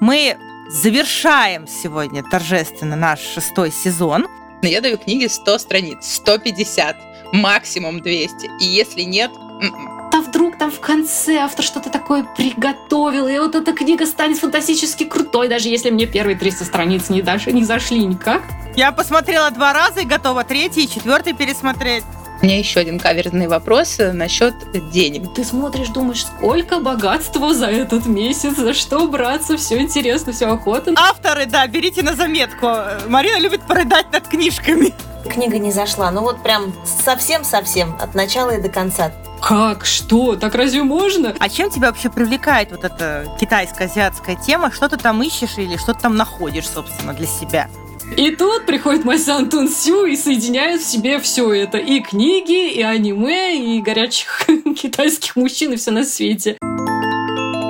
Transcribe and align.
Мы 0.00 0.38
завершаем 0.70 1.66
сегодня 1.68 2.22
торжественно 2.22 2.96
наш 2.96 3.20
шестой 3.20 3.70
сезон. 3.70 4.28
Но 4.62 4.68
я 4.68 4.80
даю 4.80 4.96
книге 4.96 5.28
100 5.28 5.58
страниц, 5.58 5.98
150, 6.00 6.96
максимум 7.34 8.00
200. 8.00 8.50
И 8.60 8.64
если 8.64 9.02
нет, 9.02 9.30
м-м. 9.60 10.10
а 10.14 10.22
вдруг 10.22 10.56
там 10.58 10.70
в 10.70 10.80
конце 10.80 11.36
автор 11.36 11.64
что-то 11.64 11.90
такое 11.90 12.24
приготовил, 12.34 13.26
и 13.26 13.38
вот 13.38 13.54
эта 13.54 13.74
книга 13.74 14.06
станет 14.06 14.38
фантастически 14.38 15.04
крутой, 15.04 15.48
даже 15.48 15.68
если 15.68 15.90
мне 15.90 16.06
первые 16.06 16.36
300 16.36 16.64
страниц 16.64 17.10
не, 17.10 17.20
даже 17.20 17.52
не 17.52 17.64
зашли 17.64 18.02
никак. 18.02 18.42
Я 18.76 18.92
посмотрела 18.92 19.50
два 19.50 19.74
раза 19.74 20.00
и 20.00 20.06
готова 20.06 20.44
третий 20.44 20.84
и 20.84 20.88
четвертый 20.88 21.34
пересмотреть. 21.34 22.04
У 22.40 22.46
меня 22.46 22.58
еще 22.58 22.80
один 22.80 22.98
каверзный 22.98 23.48
вопрос 23.48 24.00
э, 24.00 24.12
насчет 24.12 24.54
денег. 24.90 25.34
Ты 25.34 25.44
смотришь, 25.44 25.88
думаешь, 25.88 26.24
сколько 26.24 26.80
богатства 26.80 27.52
за 27.52 27.66
этот 27.66 28.06
месяц, 28.06 28.56
за 28.56 28.72
что 28.72 29.06
браться, 29.08 29.58
все 29.58 29.78
интересно, 29.78 30.32
все 30.32 30.46
охота. 30.46 30.94
Авторы, 30.96 31.44
да, 31.44 31.66
берите 31.66 32.02
на 32.02 32.14
заметку. 32.14 32.66
Марина 33.08 33.38
любит 33.38 33.60
порыдать 33.62 34.10
над 34.10 34.26
книжками. 34.26 34.94
Книга 35.28 35.58
не 35.58 35.70
зашла, 35.70 36.10
ну 36.10 36.22
вот 36.22 36.42
прям 36.42 36.72
совсем-совсем, 37.04 37.94
от 38.00 38.14
начала 38.14 38.56
и 38.56 38.62
до 38.62 38.70
конца. 38.70 39.12
Как? 39.42 39.84
Что? 39.84 40.36
Так 40.36 40.54
разве 40.54 40.82
можно? 40.82 41.34
А 41.38 41.48
чем 41.50 41.70
тебя 41.70 41.88
вообще 41.88 42.08
привлекает 42.08 42.70
вот 42.70 42.84
эта 42.84 43.26
китайско-азиатская 43.38 44.36
тема? 44.36 44.70
Что 44.70 44.88
ты 44.88 44.96
там 44.96 45.22
ищешь 45.22 45.58
или 45.58 45.76
что 45.76 45.92
ты 45.92 46.00
там 46.00 46.16
находишь, 46.16 46.68
собственно, 46.68 47.12
для 47.12 47.26
себя? 47.26 47.68
И 48.16 48.34
тут 48.34 48.66
приходит 48.66 49.04
Майсан 49.04 49.48
Тун 49.48 49.68
Сю 49.68 50.04
и 50.04 50.16
соединяет 50.16 50.80
в 50.80 50.84
себе 50.84 51.20
все 51.20 51.52
это. 51.52 51.78
И 51.78 52.00
книги, 52.00 52.72
и 52.72 52.82
аниме, 52.82 53.56
и 53.56 53.80
горячих 53.80 54.46
китайских 54.76 55.36
мужчин, 55.36 55.72
и 55.72 55.76
все 55.76 55.90
на 55.90 56.04
свете. 56.04 56.58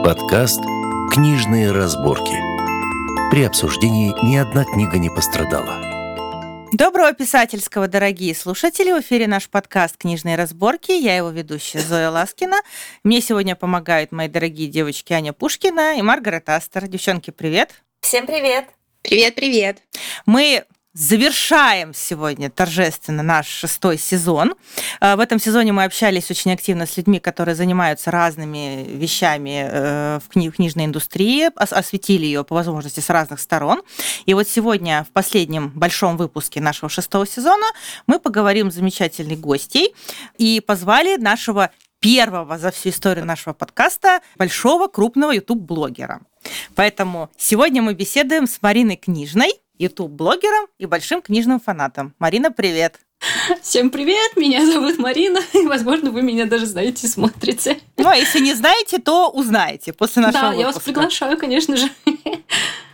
Подкаст 0.05 0.61
«Книжные 1.13 1.73
разборки». 1.73 2.35
При 3.31 3.45
обсуждении 3.45 4.13
ни 4.25 4.37
одна 4.37 4.65
книга 4.65 4.99
не 4.99 5.11
пострадала. 5.11 5.79
Доброго 6.73 7.13
писательского, 7.13 7.89
дорогие 7.89 8.35
слушатели! 8.35 8.93
В 8.93 9.01
эфире 9.01 9.27
наш 9.27 9.49
подкаст 9.49 9.97
«Книжные 9.99 10.37
разборки». 10.37 10.93
Я 10.93 11.17
его 11.17 11.31
ведущая 11.31 11.81
Зоя 11.81 12.11
Ласкина. 12.11 12.63
Мне 13.05 13.21
сегодня 13.21 13.57
помогают 13.57 14.11
мои 14.11 14.29
дорогие 14.29 14.69
девочки 14.69 15.13
Аня 15.13 15.33
Пушкина 15.33 15.99
и 15.99 16.03
Маргарет 16.03 16.49
Астер. 16.49 16.89
Девчонки, 16.89 17.31
привет! 17.31 17.83
Всем 18.01 18.27
привет! 18.27 18.80
Привет, 19.03 19.35
привет. 19.35 19.79
Мы 20.27 20.65
завершаем 20.93 21.95
сегодня 21.95 22.51
торжественно 22.51 23.23
наш 23.23 23.47
шестой 23.47 23.97
сезон. 23.97 24.55
Э, 25.01 25.17
в 25.17 25.21
этом 25.21 25.41
сезоне 25.41 25.73
мы 25.73 25.85
общались 25.85 26.31
очень 26.31 26.53
активно 26.53 26.85
с 26.85 26.99
людьми, 26.99 27.19
которые 27.19 27.55
занимаются 27.55 28.11
разными 28.11 28.85
вещами 28.87 29.69
э, 29.71 30.21
в 30.23 30.29
книжной 30.29 30.85
индустрии, 30.85 31.49
осветили 31.57 32.27
ее 32.27 32.45
по 32.45 32.55
возможности 32.55 33.01
с 33.01 33.09
разных 33.09 33.41
сторон. 33.41 33.83
И 34.27 34.35
вот 34.35 34.47
сегодня 34.47 35.07
в 35.09 35.13
последнем 35.13 35.71
большом 35.71 36.19
выпуске 36.19 36.61
нашего 36.61 36.91
шестого 36.91 37.27
сезона 37.27 37.67
мы 38.07 38.19
поговорим 38.19 38.71
с 38.71 38.75
замечательной 38.75 39.37
гостей 39.37 39.95
и 40.37 40.61
позвали 40.61 41.17
нашего 41.17 41.71
первого 42.11 42.59
за 42.59 42.71
всю 42.71 42.89
историю 42.89 43.27
нашего 43.27 43.53
подкаста 43.53 44.21
большого 44.37 44.89
крупного 44.89 45.33
YouTube-блогера. 45.33 46.23
Поэтому 46.75 47.31
сегодня 47.37 47.83
мы 47.83 47.95
беседуем 47.95 48.47
с 48.47 48.61
Мариной 48.63 48.97
Книжной, 48.97 49.53
YouTube-блогером 49.79 50.67
и 50.79 50.87
большим 50.87 51.23
книжным 51.23 51.61
фанатом. 51.61 52.15
Марина, 52.19 52.51
привет! 52.51 52.99
Всем 53.61 53.91
привет, 53.91 54.35
меня 54.37 54.65
зовут 54.65 54.99
Марина, 54.99 55.41
и, 55.53 55.67
возможно, 55.67 56.11
вы 56.11 56.23
меня 56.23 56.47
даже 56.47 56.65
знаете 56.65 57.07
и 57.07 57.11
смотрите. 57.11 57.79
Ну, 57.99 58.09
а 58.09 58.17
если 58.17 58.41
не 58.41 58.55
знаете, 58.55 58.99
то 58.99 59.29
узнаете 59.29 59.93
после 59.93 60.23
нашего 60.23 60.43
Да, 60.45 60.49
выпуска. 60.49 60.61
я 60.69 60.73
вас 60.73 60.83
приглашаю, 60.83 61.39
конечно 61.39 61.77
же. 61.77 61.91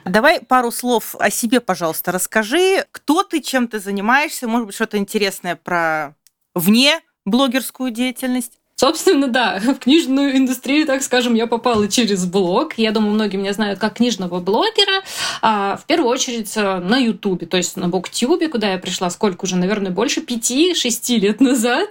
Давай 0.04 0.40
пару 0.40 0.72
слов 0.72 1.14
о 1.16 1.30
себе, 1.30 1.60
пожалуйста, 1.60 2.10
расскажи. 2.10 2.84
Кто 2.90 3.22
ты, 3.22 3.40
чем 3.40 3.68
ты 3.68 3.78
занимаешься? 3.78 4.48
Может 4.48 4.66
быть, 4.66 4.74
что-то 4.74 4.98
интересное 4.98 5.54
про 5.54 6.16
вне 6.54 7.00
блогерскую 7.24 7.92
деятельность? 7.92 8.58
Собственно, 8.78 9.28
да, 9.28 9.58
в 9.62 9.78
книжную 9.78 10.36
индустрию, 10.36 10.86
так 10.86 11.02
скажем, 11.02 11.34
я 11.34 11.46
попала 11.46 11.88
через 11.88 12.26
блог. 12.26 12.74
Я 12.76 12.92
думаю, 12.92 13.14
многие 13.14 13.38
меня 13.38 13.54
знают 13.54 13.78
как 13.78 13.94
книжного 13.94 14.38
блогера. 14.40 15.02
А, 15.40 15.76
в 15.76 15.86
первую 15.86 16.10
очередь 16.10 16.54
э, 16.56 16.78
на 16.80 16.98
Ютубе, 16.98 17.46
то 17.46 17.56
есть 17.56 17.78
на 17.78 17.88
Буктюбе, 17.88 18.48
куда 18.48 18.72
я 18.72 18.78
пришла 18.78 19.08
сколько 19.08 19.44
уже, 19.46 19.56
наверное, 19.56 19.90
больше 19.90 20.20
пяти-шести 20.20 21.18
лет 21.18 21.40
назад. 21.40 21.88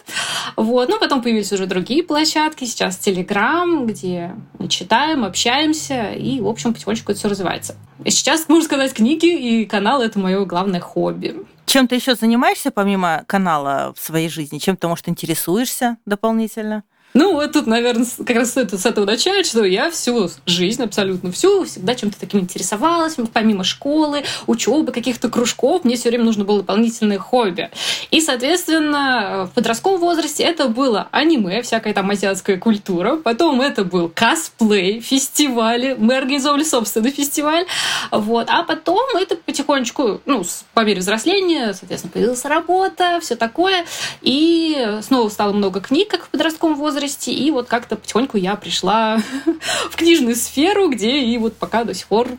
Вот. 0.55 0.87
Ну, 0.89 0.99
потом 0.99 1.23
появились 1.23 1.51
уже 1.51 1.65
другие 1.65 2.03
площадки. 2.03 2.65
Сейчас 2.65 2.97
Телеграм, 2.97 3.87
где 3.87 4.35
мы 4.59 4.67
читаем, 4.67 5.25
общаемся, 5.25 6.11
и, 6.11 6.39
в 6.39 6.47
общем, 6.47 6.71
потихонечку 6.71 7.11
это 7.11 7.19
все 7.19 7.29
развивается. 7.29 7.75
Сейчас, 8.05 8.47
можно 8.47 8.65
сказать, 8.65 8.93
книги 8.93 9.25
и 9.25 9.65
канал— 9.65 10.01
это 10.03 10.19
мое 10.19 10.45
главное 10.45 10.81
хобби. 10.81 11.35
Чем 11.65 11.87
ты 11.87 11.95
еще 11.95 12.15
занимаешься 12.15 12.71
помимо 12.71 13.23
канала 13.27 13.93
в 13.95 13.99
своей 13.99 14.29
жизни? 14.29 14.59
Чем 14.59 14.77
ты, 14.77 14.87
может, 14.87 15.09
интересуешься 15.09 15.97
дополнительно? 16.05 16.83
Ну, 17.15 17.31
вот 17.31 17.53
тут, 17.53 17.65
наверное, 17.65 18.05
как 18.25 18.35
раз 18.35 18.51
с 18.55 18.85
этого 18.85 19.05
начать, 19.05 19.45
что 19.45 19.63
я 19.63 19.89
всю 19.89 20.29
жизнь, 20.45 20.83
абсолютно 20.83 21.31
всю, 21.31 21.63
всегда 21.63 21.95
чем-то 21.95 22.19
таким 22.19 22.41
интересовалась, 22.41 23.15
помимо 23.31 23.63
школы, 23.63 24.25
учебы, 24.47 24.91
каких-то 24.91 25.29
кружков, 25.29 25.85
мне 25.85 25.95
все 25.95 26.09
время 26.09 26.25
нужно 26.25 26.43
было 26.43 26.57
дополнительное 26.57 27.17
хобби. 27.17 27.69
И, 28.11 28.19
соответственно, 28.19 29.49
в 29.49 29.55
подростковом 29.55 30.01
возрасте 30.01 30.43
это 30.43 30.67
было 30.67 31.07
аниме, 31.11 31.61
всякая 31.61 31.93
там 31.93 32.09
азиатская 32.09 32.57
культура, 32.57 33.15
потом 33.15 33.61
это 33.61 33.85
был 33.85 34.11
косплей, 34.13 34.99
фестивали, 34.99 35.95
мы 35.97 36.17
организовали 36.17 36.65
собственный 36.65 37.11
фестиваль, 37.11 37.65
вот, 38.11 38.47
а 38.49 38.63
потом 38.63 39.15
это 39.15 39.37
потихонечку, 39.37 40.19
ну, 40.25 40.43
по 40.73 40.81
мере 40.81 40.99
взросления, 40.99 41.71
соответственно, 41.71 42.11
появилась 42.11 42.43
работа, 42.43 43.19
все 43.21 43.37
такое, 43.37 43.85
и 44.21 44.99
снова 45.01 45.29
стало 45.29 45.53
много 45.53 45.79
книг, 45.79 46.09
как 46.09 46.25
в 46.25 46.27
подростковом 46.27 46.75
возрасте, 46.75 47.04
возрасте, 47.05 47.31
и 47.31 47.51
вот 47.51 47.67
как-то 47.67 47.95
потихоньку 47.95 48.37
я 48.37 48.55
пришла 48.55 49.17
в 49.89 49.95
книжную 49.95 50.35
сферу, 50.35 50.89
где 50.89 51.19
и 51.19 51.37
вот 51.37 51.55
пока 51.55 51.83
до 51.83 51.93
сих 51.93 52.07
пор 52.07 52.29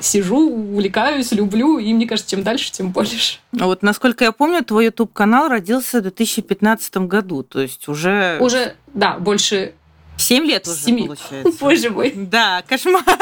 сижу, 0.00 0.50
увлекаюсь, 0.50 1.30
люблю, 1.32 1.78
и 1.78 1.92
мне 1.92 2.06
кажется, 2.06 2.30
чем 2.30 2.42
дальше, 2.42 2.72
тем 2.72 2.90
больше. 2.90 3.38
А 3.58 3.66
вот, 3.66 3.82
насколько 3.82 4.24
я 4.24 4.32
помню, 4.32 4.64
твой 4.64 4.86
YouTube-канал 4.86 5.48
родился 5.48 5.98
в 5.98 6.02
2015 6.02 6.96
году, 6.98 7.42
то 7.42 7.60
есть 7.60 7.88
уже... 7.88 8.38
Уже, 8.40 8.76
да, 8.94 9.18
больше... 9.18 9.74
Семь 10.16 10.44
лет 10.44 10.66
уже, 10.68 10.76
Семи. 10.76 11.02
получается. 11.06 11.52
Боже 11.60 11.90
мой. 11.90 12.12
Да, 12.14 12.62
кошмар. 12.68 13.02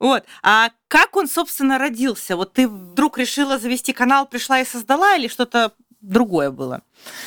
Вот. 0.00 0.24
А 0.42 0.68
как 0.88 1.16
он, 1.16 1.26
собственно, 1.26 1.78
родился? 1.78 2.36
Вот 2.36 2.52
ты 2.52 2.68
вдруг 2.68 3.16
решила 3.18 3.58
завести 3.58 3.92
канал, 3.92 4.26
пришла 4.26 4.60
и 4.60 4.64
создала, 4.64 5.16
или 5.16 5.28
что-то 5.28 5.72
другое 6.04 6.50
было? 6.50 6.82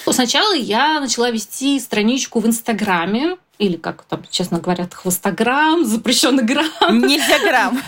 Ну, 0.05 0.13
Сначала 0.13 0.53
я 0.55 0.99
начала 0.99 1.29
вести 1.31 1.79
страничку 1.79 2.39
в 2.39 2.47
Инстаграме, 2.47 3.37
или 3.59 3.75
как 3.75 4.03
там, 4.03 4.23
честно 4.29 4.59
говорят, 4.59 4.93
хвостограмм, 4.93 5.85
запрещенный 5.85 6.43
грамм. 6.43 6.99
Нельзя 6.99 7.39
грамм. 7.39 7.81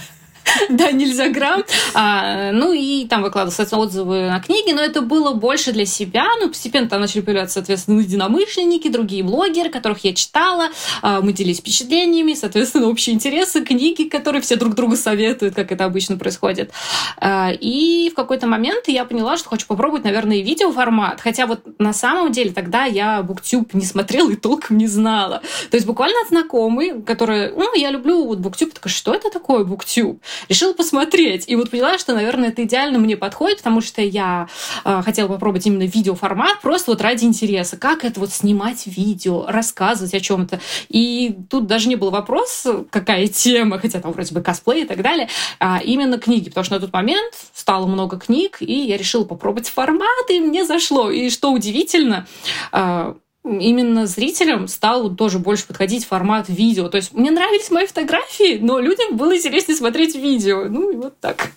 Да, 0.69 0.91
нельзя 0.91 1.29
грамм. 1.29 1.63
А, 1.93 2.51
ну 2.51 2.73
и 2.73 3.05
там 3.05 3.21
выкладывал, 3.21 3.51
соответственно, 3.51 3.81
отзывы 3.83 4.27
на 4.27 4.39
книги, 4.39 4.71
но 4.71 4.81
это 4.81 5.01
было 5.01 5.33
больше 5.33 5.71
для 5.71 5.85
себя. 5.85 6.27
Ну, 6.39 6.49
постепенно 6.49 6.87
там 6.87 7.01
начали 7.01 7.21
появляться, 7.21 7.55
соответственно, 7.55 7.99
единомышленники, 7.99 8.87
другие 8.87 9.23
блогеры, 9.23 9.69
которых 9.69 10.03
я 10.03 10.13
читала. 10.13 10.69
А, 11.01 11.21
мы 11.21 11.33
делились 11.33 11.59
впечатлениями, 11.59 12.33
соответственно, 12.33 12.87
общие 12.87 13.15
интересы, 13.15 13.63
книги, 13.63 14.03
которые 14.03 14.41
все 14.41 14.55
друг 14.55 14.75
другу 14.75 14.95
советуют, 14.95 15.55
как 15.55 15.71
это 15.71 15.85
обычно 15.85 16.17
происходит. 16.17 16.71
А, 17.17 17.51
и 17.51 18.09
в 18.09 18.16
какой-то 18.16 18.47
момент 18.47 18.87
я 18.87 19.05
поняла, 19.05 19.37
что 19.37 19.49
хочу 19.49 19.67
попробовать, 19.67 20.03
наверное, 20.03 20.37
и 20.37 20.41
видеоформат. 20.41 21.21
Хотя 21.21 21.45
вот 21.45 21.61
на 21.79 21.93
самом 21.93 22.31
деле 22.31 22.51
тогда 22.51 22.85
я 22.85 23.21
Буктюб 23.23 23.73
не 23.73 23.85
смотрела 23.85 24.31
и 24.31 24.35
толком 24.35 24.77
не 24.77 24.87
знала. 24.87 25.41
То 25.69 25.77
есть 25.77 25.87
буквально 25.87 26.16
от 26.23 26.29
знакомой, 26.29 27.01
которая, 27.01 27.51
ну, 27.51 27.75
я 27.75 27.91
люблю 27.91 28.25
вот 28.25 28.39
Буктюб, 28.39 28.73
такая, 28.73 28.91
что 28.91 29.13
это 29.13 29.29
такое 29.29 29.63
Буктюб? 29.63 30.21
Решила 30.47 30.73
посмотреть. 30.73 31.46
И 31.47 31.55
вот 31.55 31.69
поняла, 31.69 31.97
что, 31.97 32.14
наверное, 32.14 32.49
это 32.49 32.64
идеально 32.64 32.99
мне 32.99 33.17
подходит, 33.17 33.58
потому 33.58 33.81
что 33.81 34.02
я 34.02 34.47
э, 34.85 35.02
хотела 35.03 35.28
попробовать 35.28 35.66
именно 35.67 35.84
видеоформат, 35.84 36.61
просто 36.61 36.91
вот 36.91 37.02
ради 37.02 37.25
интереса. 37.25 37.78
Как 37.78 38.05
это 38.05 38.19
вот 38.19 38.31
снимать 38.31 38.87
видео, 38.87 39.46
рассказывать 39.47 40.14
о 40.14 40.19
чем-то. 40.19 40.59
И 40.90 41.37
тут 41.49 41.67
даже 41.67 41.90
не 41.90 41.96
был 41.96 42.11
вопрос, 42.11 42.66
какая 42.90 43.28
тема, 43.28 43.79
хотя 43.79 43.99
там 43.99 44.11
вроде 44.11 44.34
бы 44.34 44.41
косплей 44.41 44.84
и 44.84 44.87
так 44.87 45.02
далее, 45.02 45.29
а 45.59 45.81
именно 45.84 46.17
книги, 46.17 46.49
потому 46.49 46.64
что 46.64 46.75
на 46.75 46.81
тот 46.81 46.93
момент 46.93 47.34
стало 47.53 47.87
много 47.87 48.17
книг, 48.17 48.58
и 48.61 48.73
я 48.73 48.97
решила 48.97 49.25
попробовать 49.25 49.69
формат, 49.69 50.29
и 50.29 50.40
мне 50.40 50.66
зашло. 50.66 51.09
И 51.09 51.29
что 51.29 51.52
удивительно, 51.52 52.28
э, 52.72 53.14
именно 53.44 54.06
зрителям 54.06 54.68
стал 54.68 55.16
тоже 55.16 55.40
больше 55.40 55.66
подходить 55.68 56.06
формат 56.06 56.50
видео. 56.50 56.90
То 56.90 56.97
есть 56.97 57.14
мне 57.14 57.32
нравились 57.32 57.72
мои 57.72 57.88
фотографии, 57.88 58.58
но 58.59 58.80
людям 58.80 59.18
было 59.18 59.36
интереснее 59.36 59.78
смотреть 59.78 60.16
видео. 60.16 60.66
Ну 60.66 60.91
и 60.91 60.96
вот 60.96 61.20
так. 61.20 61.52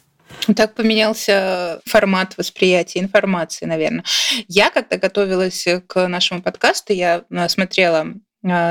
Так 0.56 0.74
поменялся 0.74 1.80
формат 1.86 2.36
восприятия 2.36 3.00
информации, 3.00 3.64
наверное. 3.64 4.04
Я, 4.48 4.70
когда 4.70 4.96
готовилась 4.96 5.66
к 5.86 6.08
нашему 6.08 6.42
подкасту, 6.42 6.92
я 6.92 7.24
э, 7.30 7.48
смотрела 7.48 8.06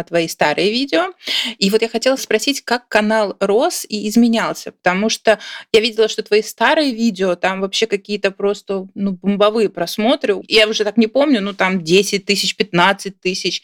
твои 0.08 0.28
старые 0.28 0.72
видео. 0.72 1.14
И 1.58 1.70
вот 1.70 1.82
я 1.82 1.90
хотела 1.90 2.16
спросить, 2.18 2.62
как 2.62 2.88
канал 2.88 3.38
рос 3.40 3.86
и 3.88 4.08
изменялся, 4.10 4.72
потому 4.72 5.10
что 5.10 5.40
я 5.72 5.80
видела, 5.80 6.08
что 6.08 6.24
твои 6.24 6.42
старые 6.42 6.94
видео, 6.94 7.36
там 7.36 7.62
вообще 7.62 7.88
какие-то 7.88 8.32
просто 8.32 8.88
ну, 8.96 9.14
бомбовые 9.22 9.70
просмотры. 9.70 10.42
Я 10.48 10.68
уже 10.68 10.84
так 10.84 10.98
не 10.98 11.08
помню, 11.08 11.42
ну 11.42 11.54
там 11.54 11.84
10 11.84 12.26
тысяч, 12.26 12.56
15 12.56 13.20
тысяч. 13.20 13.64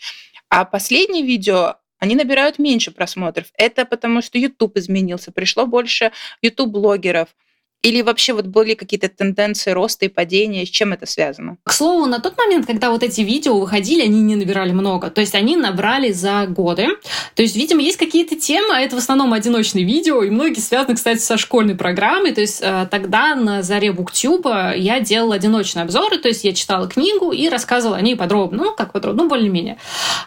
А 0.50 0.64
последние 0.64 1.24
видео, 1.24 1.76
они 2.00 2.16
набирают 2.16 2.58
меньше 2.58 2.92
просмотров. 2.92 3.48
Это 3.58 3.86
потому, 3.86 4.22
что 4.22 4.38
YouTube 4.38 4.78
изменился, 4.78 5.32
пришло 5.32 5.66
больше 5.66 6.12
YouTube-блогеров– 6.42 7.30
или 7.84 8.02
вообще 8.02 8.34
вот 8.34 8.48
были 8.48 8.74
какие-то 8.74 9.08
тенденции 9.08 9.72
роста 9.72 10.06
и 10.06 10.10
падения? 10.10 10.66
С 10.66 10.70
чем 10.70 10.94
это 10.94 11.06
связано? 11.06 11.58
К 11.64 11.72
слову, 11.72 12.06
на 12.06 12.20
тот 12.20 12.38
момент, 12.38 12.66
когда 12.66 12.90
вот 12.90 13.04
эти 13.04 13.22
видео 13.22 13.58
выходили, 13.58 14.02
они 14.02 14.22
не 14.22 14.36
набирали 14.36 14.72
много. 14.72 15.10
То 15.10 15.22
есть 15.22 15.36
они 15.36 15.56
набрали 15.56 16.12
за 16.12 16.48
годы. 16.48 16.88
То 17.36 17.44
есть, 17.44 17.56
видимо, 17.56 17.82
есть 17.82 17.98
какие-то 17.98 18.36
темы, 18.36 18.76
а 18.76 18.82
это 18.82 18.96
в 18.96 19.00
основном 19.00 19.32
одиночные 19.32 19.86
видео, 19.86 20.24
и 20.24 20.30
многие 20.30 20.60
связаны, 20.60 20.96
кстати, 20.96 21.20
со 21.20 21.38
школьной 21.38 21.76
программой. 21.76 22.34
То 22.34 22.42
есть 22.42 22.60
э, 22.62 22.88
тогда 22.90 23.36
на 23.36 23.62
заре 23.62 23.92
Буктюба 23.92 24.74
я 24.76 25.00
делала 25.00 25.36
одиночные 25.36 25.84
обзоры, 25.84 26.18
то 26.18 26.28
есть 26.28 26.44
я 26.44 26.54
читала 26.54 26.88
книгу 26.90 27.32
и 27.32 27.48
рассказывала 27.48 27.98
о 27.98 28.02
ней 28.02 28.16
подробно. 28.16 28.66
Ну, 28.66 28.76
как 28.76 28.92
подробно, 28.92 29.24
ну, 29.24 29.30
более-менее. 29.30 29.78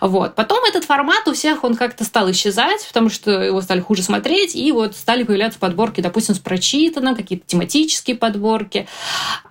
Вот. 0.00 0.34
Потом 0.34 0.64
этот 0.64 0.84
формат 0.84 1.26
у 1.26 1.32
всех, 1.32 1.64
он 1.64 1.74
как-то 1.74 2.04
стал 2.04 2.30
исчезать, 2.30 2.86
потому 2.86 3.10
что 3.10 3.30
его 3.30 3.60
стали 3.60 3.80
хуже 3.80 4.02
смотреть, 4.02 4.54
и 4.54 4.70
вот 4.72 4.96
стали 4.96 5.24
появляться 5.24 5.58
подборки, 5.58 6.00
допустим, 6.00 6.34
с 6.34 6.38
прочитанным, 6.38 7.16
какие-то 7.16 7.49
тематические 7.50 8.16
подборки. 8.16 8.86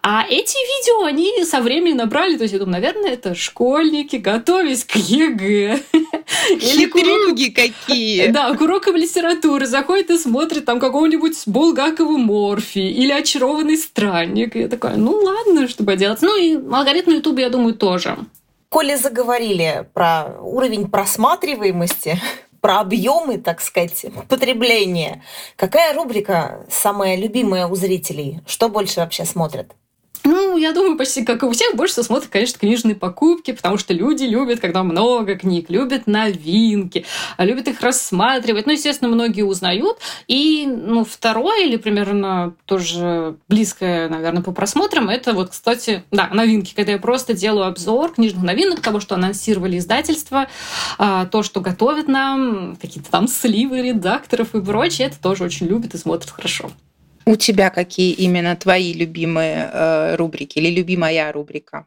А 0.01 0.25
эти 0.27 0.55
видео, 0.55 1.03
они 1.03 1.43
со 1.45 1.61
временем 1.61 1.97
набрали, 1.97 2.37
то 2.37 2.43
есть 2.43 2.53
я 2.53 2.59
думаю, 2.59 2.81
наверное, 2.81 3.11
это 3.11 3.35
школьники, 3.35 4.15
готовясь 4.15 4.85
к 4.85 4.95
ЕГЭ. 4.95 5.79
Хитрюги 6.59 7.49
какие! 7.49 8.27
Да, 8.27 8.55
к 8.55 8.61
урокам 8.61 8.95
литературы 8.95 9.67
заходит 9.67 10.09
и 10.09 10.17
смотрит 10.17 10.65
там 10.65 10.79
какого-нибудь 10.79 11.35
Булгакова 11.45 12.17
Морфий 12.17 12.79
или 12.79 13.11
Очарованный 13.11 13.77
странник. 13.77 14.55
И 14.55 14.59
я 14.59 14.67
такая, 14.67 14.95
ну 14.95 15.11
ладно, 15.11 15.67
что 15.67 15.95
поделать. 15.97 16.21
Ну 16.21 16.37
и 16.37 16.55
алгоритм 16.55 17.11
Ютуба, 17.11 17.41
я 17.41 17.49
думаю, 17.49 17.73
тоже. 17.75 18.17
Коли 18.69 18.95
заговорили 18.95 19.87
про 19.93 20.37
уровень 20.41 20.89
просматриваемости, 20.89 22.21
про 22.61 22.79
объемы, 22.79 23.37
так 23.37 23.61
сказать, 23.61 24.05
потребления. 24.27 25.23
Какая 25.55 25.93
рубрика 25.93 26.65
самая 26.69 27.15
любимая 27.15 27.67
у 27.67 27.75
зрителей? 27.75 28.41
Что 28.45 28.69
больше 28.69 28.99
вообще 28.99 29.25
смотрят? 29.25 29.75
Ну, 30.23 30.57
я 30.57 30.73
думаю, 30.73 30.97
почти 30.97 31.23
как 31.23 31.43
и 31.43 31.45
у 31.45 31.51
всех, 31.51 31.75
больше 31.75 31.93
всего 31.93 32.05
смотрят, 32.05 32.29
конечно, 32.29 32.59
книжные 32.59 32.95
покупки, 32.95 33.51
потому 33.51 33.77
что 33.77 33.93
люди 33.93 34.23
любят, 34.23 34.59
когда 34.59 34.83
много 34.83 35.35
книг, 35.35 35.69
любят 35.69 36.07
новинки, 36.07 37.05
любят 37.37 37.67
их 37.67 37.81
рассматривать. 37.81 38.65
Ну, 38.65 38.73
естественно, 38.73 39.09
многие 39.09 39.43
узнают. 39.43 39.99
И, 40.27 40.65
ну, 40.67 41.05
второе, 41.05 41.65
или 41.65 41.77
примерно 41.77 42.53
тоже 42.65 43.35
близкое, 43.47 44.09
наверное, 44.09 44.43
по 44.43 44.51
просмотрам, 44.51 45.09
это 45.09 45.33
вот, 45.33 45.51
кстати, 45.51 46.03
да, 46.11 46.29
новинки, 46.33 46.73
когда 46.75 46.91
я 46.93 46.97
просто 46.97 47.33
делаю 47.33 47.67
обзор 47.67 48.13
книжных 48.13 48.43
новинок, 48.43 48.81
того, 48.81 48.99
что 48.99 49.15
анонсировали 49.15 49.77
издательства, 49.77 50.47
а, 50.97 51.25
то, 51.25 51.43
что 51.43 51.61
готовят 51.61 52.07
нам, 52.07 52.75
какие-то 52.75 53.09
там 53.09 53.27
сливы 53.27 53.81
редакторов 53.81 54.55
и 54.55 54.61
прочее, 54.61 55.07
это 55.07 55.19
тоже 55.21 55.43
очень 55.43 55.67
любят 55.67 55.93
и 55.93 55.97
смотрят 55.97 56.29
хорошо. 56.29 56.71
У 57.29 57.35
тебя 57.35 57.69
какие 57.69 58.11
именно 58.13 58.55
твои 58.55 58.91
любимые 58.91 59.69
э, 59.71 60.15
рубрики 60.15 60.57
или 60.57 60.71
любимая 60.71 61.31
рубрика? 61.31 61.85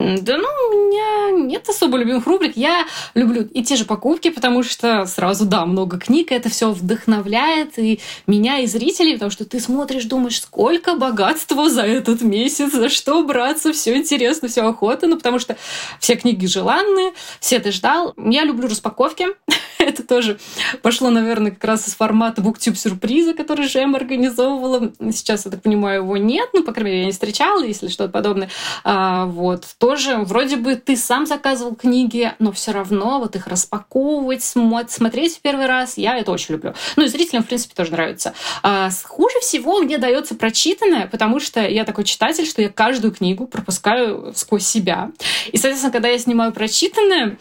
Да 0.00 0.36
ну, 0.36 0.48
у 0.48 0.72
меня 0.74 1.46
нет 1.46 1.68
особо 1.68 1.96
любимых 1.96 2.26
рубрик. 2.26 2.56
Я 2.56 2.84
люблю 3.14 3.44
и 3.44 3.62
те 3.62 3.76
же 3.76 3.84
покупки, 3.84 4.30
потому 4.30 4.64
что 4.64 5.06
сразу, 5.06 5.46
да, 5.46 5.64
много 5.66 5.98
книг, 5.98 6.32
это 6.32 6.48
все 6.48 6.72
вдохновляет 6.72 7.78
и 7.78 8.00
меня, 8.26 8.58
и 8.58 8.66
зрителей, 8.66 9.14
потому 9.14 9.30
что 9.30 9.44
ты 9.44 9.60
смотришь, 9.60 10.04
думаешь, 10.04 10.42
сколько 10.42 10.96
богатства 10.96 11.70
за 11.70 11.82
этот 11.82 12.22
месяц, 12.22 12.72
за 12.72 12.88
что 12.88 13.22
браться, 13.22 13.72
все 13.72 13.96
интересно, 13.96 14.48
все 14.48 14.62
охота, 14.62 15.06
ну, 15.06 15.16
потому 15.16 15.38
что 15.38 15.56
все 16.00 16.16
книги 16.16 16.46
желанные, 16.46 17.12
все 17.38 17.60
ты 17.60 17.70
ждал. 17.70 18.14
Я 18.16 18.42
люблю 18.42 18.68
распаковки. 18.68 19.28
это 19.78 20.02
тоже 20.02 20.38
пошло, 20.82 21.10
наверное, 21.10 21.50
как 21.50 21.64
раз 21.64 21.88
из 21.88 21.94
формата 21.94 22.42
буктюб 22.42 22.76
сюрприза, 22.76 23.34
который 23.34 23.68
Жем 23.68 23.94
организовывала. 23.94 24.92
Сейчас, 25.12 25.44
я 25.44 25.50
так 25.50 25.62
понимаю, 25.62 26.02
его 26.02 26.16
нет, 26.16 26.48
ну, 26.52 26.64
по 26.64 26.72
крайней 26.72 26.90
мере, 26.90 27.00
я 27.02 27.06
не 27.06 27.12
встречала, 27.12 27.62
если 27.62 27.88
что-то 27.88 28.12
подобное. 28.12 28.50
А, 28.82 29.26
вот, 29.26 29.64
тоже 29.84 30.16
вроде 30.16 30.56
бы 30.56 30.76
ты 30.76 30.96
сам 30.96 31.26
заказывал 31.26 31.74
книги, 31.74 32.32
но 32.38 32.52
все 32.52 32.72
равно 32.72 33.18
вот 33.18 33.36
их 33.36 33.46
распаковывать, 33.46 34.42
смотреть 34.42 35.36
в 35.36 35.40
первый 35.42 35.66
раз, 35.66 35.98
я 35.98 36.16
это 36.16 36.32
очень 36.32 36.54
люблю. 36.54 36.72
Ну 36.96 37.04
и 37.04 37.08
зрителям, 37.08 37.42
в 37.42 37.46
принципе, 37.48 37.74
тоже 37.74 37.92
нравится. 37.92 38.32
А, 38.62 38.88
хуже 39.04 39.40
всего 39.40 39.80
мне 39.80 39.98
дается 39.98 40.36
прочитанное, 40.36 41.06
потому 41.06 41.38
что 41.38 41.60
я 41.60 41.84
такой 41.84 42.04
читатель, 42.04 42.46
что 42.46 42.62
я 42.62 42.70
каждую 42.70 43.12
книгу 43.12 43.46
пропускаю 43.46 44.32
сквозь 44.34 44.66
себя. 44.66 45.10
И, 45.52 45.58
соответственно, 45.58 45.92
когда 45.92 46.08
я 46.08 46.18
снимаю 46.18 46.52
прочитанное, 46.52 47.36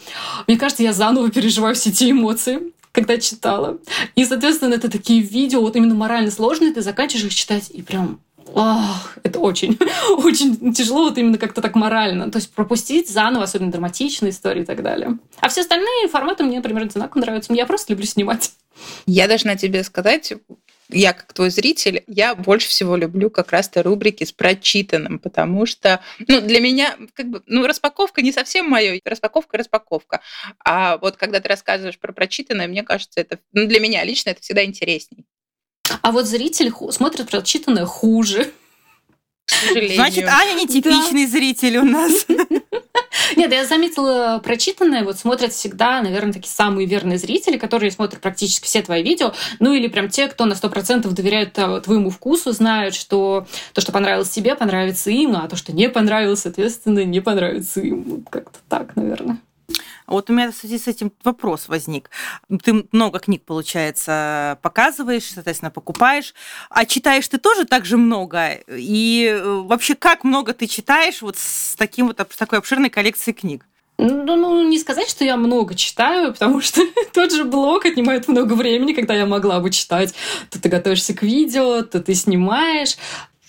мне 0.46 0.58
кажется, 0.58 0.84
я 0.84 0.92
заново 0.92 1.32
переживаю 1.32 1.76
все 1.76 1.94
те 1.94 2.12
эмоции, 2.12 2.74
когда 2.92 3.18
читала. 3.20 3.78
И, 4.16 4.26
соответственно, 4.26 4.74
это 4.74 4.92
такие 4.92 5.22
видео, 5.22 5.62
вот 5.62 5.78
именно 5.78 5.96
морально 5.96 6.30
сложные, 6.30 6.74
ты 6.74 6.82
заканчиваешь 6.82 7.28
их 7.28 7.34
читать, 7.34 7.70
и 7.70 7.82
прям 7.82 8.20
Ох, 8.48 9.18
это 9.24 9.40
очень, 9.40 9.78
очень 10.18 10.74
тяжело 10.74 11.06
вот 11.06 11.18
именно 11.18 11.38
как-то 11.38 11.62
так 11.62 11.76
морально. 11.76 12.30
То 12.32 12.38
есть 12.38 12.54
пропустить 12.54 13.10
заново, 13.10 13.46
особенно 13.46 13.72
драматичные 13.72 14.32
истории 14.32 14.62
и 14.62 14.66
так 14.66 14.84
далее. 14.84 15.18
А 15.40 15.50
все 15.50 15.62
остальные 15.62 16.08
форматы 16.10 16.44
мне, 16.44 16.58
например, 16.58 16.84
одинаково 16.84 17.22
нравятся. 17.22 17.54
Я 17.54 17.66
просто 17.66 17.94
люблю 17.94 18.06
снимать. 18.06 18.52
Я 19.06 19.28
должна 19.28 19.56
тебе 19.56 19.84
сказать, 19.84 20.34
я 20.90 21.14
как 21.14 21.34
твой 21.34 21.50
зритель, 21.50 22.04
я 22.08 22.36
больше 22.36 22.68
всего 22.68 22.96
люблю 22.96 23.30
как 23.30 23.52
раз-то 23.52 23.84
рубрики 23.84 24.24
с 24.24 24.32
прочитанным, 24.32 25.20
потому 25.20 25.66
что, 25.66 26.02
ну, 26.28 26.42
для 26.42 26.60
меня, 26.60 26.96
как 27.14 27.28
бы, 27.28 27.42
ну, 27.46 27.66
распаковка 27.66 28.22
не 28.22 28.32
совсем 28.32 28.70
мое, 28.70 29.00
распаковка, 29.06 29.58
распаковка. 29.58 30.22
А 30.64 30.98
вот 30.98 31.18
когда 31.18 31.40
ты 31.40 31.50
рассказываешь 31.50 32.00
про 32.00 32.14
прочитанное, 32.14 32.68
мне 32.68 32.84
кажется, 32.84 33.20
это, 33.20 33.40
ну, 33.54 33.68
для 33.68 33.80
меня 33.80 34.04
лично 34.04 34.32
это 34.32 34.42
всегда 34.42 34.64
интересней. 34.64 35.26
А 36.02 36.12
вот 36.12 36.26
зритель 36.26 36.72
смотрит 36.92 37.30
прочитанное 37.30 37.86
хуже. 37.86 38.52
Значит, 39.72 40.26
Аня 40.28 40.54
не 40.56 40.68
типичный 40.68 41.26
да. 41.26 41.32
зритель 41.32 41.78
у 41.78 41.84
нас. 41.84 42.26
Нет, 43.36 43.52
я 43.52 43.66
заметила 43.66 44.42
прочитанное, 44.44 45.04
вот 45.04 45.18
смотрят 45.18 45.54
всегда, 45.54 46.02
наверное, 46.02 46.34
такие 46.34 46.52
самые 46.52 46.88
верные 46.88 47.18
зрители, 47.18 47.58
которые 47.58 47.92
смотрят 47.92 48.22
практически 48.22 48.66
все 48.66 48.82
твои 48.82 49.04
видео, 49.04 49.34
ну 49.60 49.74
или 49.74 49.88
прям 49.88 50.10
те, 50.10 50.28
кто 50.28 50.46
на 50.46 50.54
100% 50.54 51.10
доверяют 51.12 51.58
э, 51.58 51.82
твоему 51.82 52.10
вкусу, 52.10 52.52
знают, 52.52 52.96
что 52.96 53.48
то, 53.74 53.82
что 53.82 53.92
понравилось 53.92 54.30
тебе, 54.30 54.56
понравится 54.56 55.10
им, 55.10 55.36
а 55.36 55.48
то, 55.48 55.56
что 55.56 55.74
не 55.74 55.90
понравилось, 55.90 56.42
соответственно, 56.42 57.04
не 57.06 57.22
понравится 57.22 57.82
им. 57.82 58.26
Как-то 58.30 58.60
так, 58.70 58.96
наверное. 58.96 59.38
Вот 60.08 60.30
у 60.30 60.34
меня 60.34 60.52
в 60.52 60.56
связи 60.56 60.78
с 60.78 60.88
этим 60.88 61.12
вопрос 61.24 61.68
возник. 61.68 62.10
Ты 62.64 62.86
много 62.92 63.20
книг, 63.20 63.44
получается, 63.46 64.58
показываешь, 64.62 65.32
соответственно, 65.34 65.72
покупаешь. 65.72 66.34
А 66.70 66.86
читаешь 66.86 67.28
ты 67.28 67.38
тоже 67.38 67.66
так 67.66 67.86
же 67.86 67.98
много? 67.98 68.60
И 68.70 69.28
э, 69.32 69.44
вообще, 69.44 69.96
как 69.96 70.24
много 70.24 70.54
ты 70.54 70.68
читаешь 70.68 71.22
вот 71.22 71.38
с, 71.38 71.76
таким 71.76 72.08
вот, 72.08 72.20
с 72.20 72.38
такой 72.38 72.60
обширной 72.60 72.90
коллекцией 72.90 73.36
книг? 73.36 73.66
Ну, 73.98 74.36
ну, 74.36 74.68
не 74.68 74.80
сказать, 74.80 75.08
что 75.08 75.24
я 75.24 75.38
много 75.38 75.76
читаю, 75.76 76.34
потому 76.34 76.62
что 76.62 76.82
тот 77.14 77.32
же 77.32 77.44
блог 77.44 77.86
отнимает 77.86 78.28
много 78.28 78.54
времени, 78.54 78.94
когда 78.94 79.14
я 79.14 79.26
могла 79.26 79.60
бы 79.60 79.70
читать. 79.70 80.14
То 80.50 80.60
ты 80.60 80.68
готовишься 80.68 81.14
к 81.14 81.22
видео, 81.22 81.84
то 81.84 82.02
ты 82.02 82.14
снимаешь. 82.16 82.98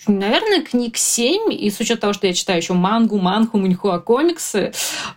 Наверное, 0.07 0.61
книг 0.61 0.97
7, 0.97 1.51
и 1.53 1.69
с 1.69 1.79
учетом 1.79 2.01
того, 2.01 2.13
что 2.13 2.27
я 2.27 2.33
читаю 2.33 2.59
еще 2.59 2.73
мангу, 2.73 3.17
манху, 3.17 3.57
муньхуа 3.57 3.99
комиксы, 3.99 4.71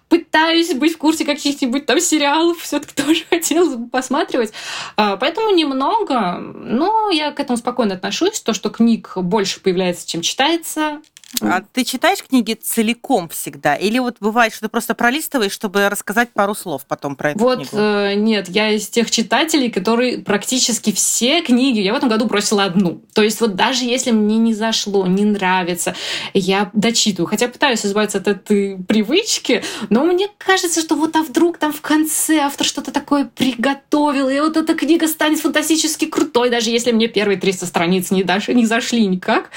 пытаюсь 0.08 0.72
быть 0.74 0.94
в 0.94 0.98
курсе 0.98 1.24
каких-нибудь 1.24 1.84
там 1.86 2.00
сериалов, 2.00 2.58
все-таки 2.60 2.94
тоже 3.02 3.24
хотелось 3.28 3.74
бы 3.74 3.88
посматривать. 3.88 4.52
А, 4.96 5.16
поэтому 5.16 5.50
немного, 5.50 6.38
но 6.38 7.10
я 7.10 7.32
к 7.32 7.40
этому 7.40 7.56
спокойно 7.56 7.94
отношусь. 7.94 8.40
То, 8.40 8.54
что 8.54 8.70
книг 8.70 9.12
больше 9.16 9.60
появляется, 9.60 10.08
чем 10.08 10.22
читается, 10.22 11.00
а 11.42 11.62
ты 11.72 11.84
читаешь 11.84 12.22
книги 12.22 12.54
целиком 12.54 13.28
всегда? 13.28 13.76
Или 13.76 13.98
вот 13.98 14.16
бывает, 14.18 14.52
что 14.52 14.62
ты 14.62 14.68
просто 14.68 14.94
пролистываешь, 14.94 15.52
чтобы 15.52 15.88
рассказать 15.88 16.30
пару 16.30 16.54
слов 16.54 16.86
потом 16.86 17.16
про 17.16 17.30
эту 17.30 17.38
вот, 17.38 17.58
книгу? 17.58 17.70
Вот, 17.72 17.80
э, 17.80 18.14
нет, 18.14 18.48
я 18.48 18.70
из 18.70 18.88
тех 18.88 19.10
читателей, 19.10 19.70
которые 19.70 20.18
практически 20.18 20.90
все 20.90 21.42
книги, 21.42 21.80
я 21.80 21.92
в 21.92 21.96
этом 21.96 22.08
году 22.08 22.24
бросила 22.24 22.64
одну. 22.64 23.02
То 23.12 23.22
есть 23.22 23.40
вот 23.40 23.56
даже 23.56 23.84
если 23.84 24.10
мне 24.10 24.38
не 24.38 24.54
зашло, 24.54 25.06
не 25.06 25.24
нравится, 25.24 25.94
я 26.32 26.70
дочитываю. 26.72 27.28
Хотя 27.28 27.48
пытаюсь 27.48 27.84
избавиться 27.84 28.18
от 28.18 28.26
этой 28.26 28.78
привычки, 28.78 29.62
но 29.90 30.04
мне 30.04 30.28
кажется, 30.38 30.80
что 30.80 30.94
вот 30.94 31.14
а 31.14 31.22
вдруг 31.22 31.58
там 31.58 31.72
в 31.72 31.82
конце 31.82 32.38
автор 32.38 32.66
что-то 32.66 32.90
такое 32.90 33.26
приготовил, 33.26 34.28
и 34.28 34.40
вот 34.40 34.56
эта 34.56 34.74
книга 34.74 35.06
станет 35.06 35.40
фантастически 35.40 36.06
крутой, 36.06 36.48
даже 36.48 36.70
если 36.70 36.90
мне 36.90 37.06
первые 37.06 37.38
300 37.38 37.66
страниц 37.66 38.10
не, 38.10 38.24
дашь, 38.24 38.48
не 38.48 38.64
зашли 38.64 39.06
никак. 39.06 39.50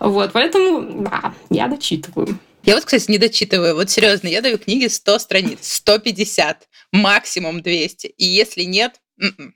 Вот, 0.00 0.32
поэтому 0.32 1.08
да, 1.22 1.34
я 1.50 1.68
дочитываю. 1.68 2.38
Я 2.64 2.74
вот, 2.74 2.84
кстати, 2.84 3.10
не 3.10 3.18
дочитываю. 3.18 3.74
Вот 3.74 3.90
серьезно, 3.90 4.28
я 4.28 4.40
даю 4.40 4.58
книге 4.58 4.88
100 4.88 5.18
страниц, 5.18 5.58
150, 5.62 6.66
максимум 6.92 7.60
200. 7.60 8.06
И 8.06 8.24
если 8.24 8.62
нет, 8.62 9.00
м-м. 9.20 9.54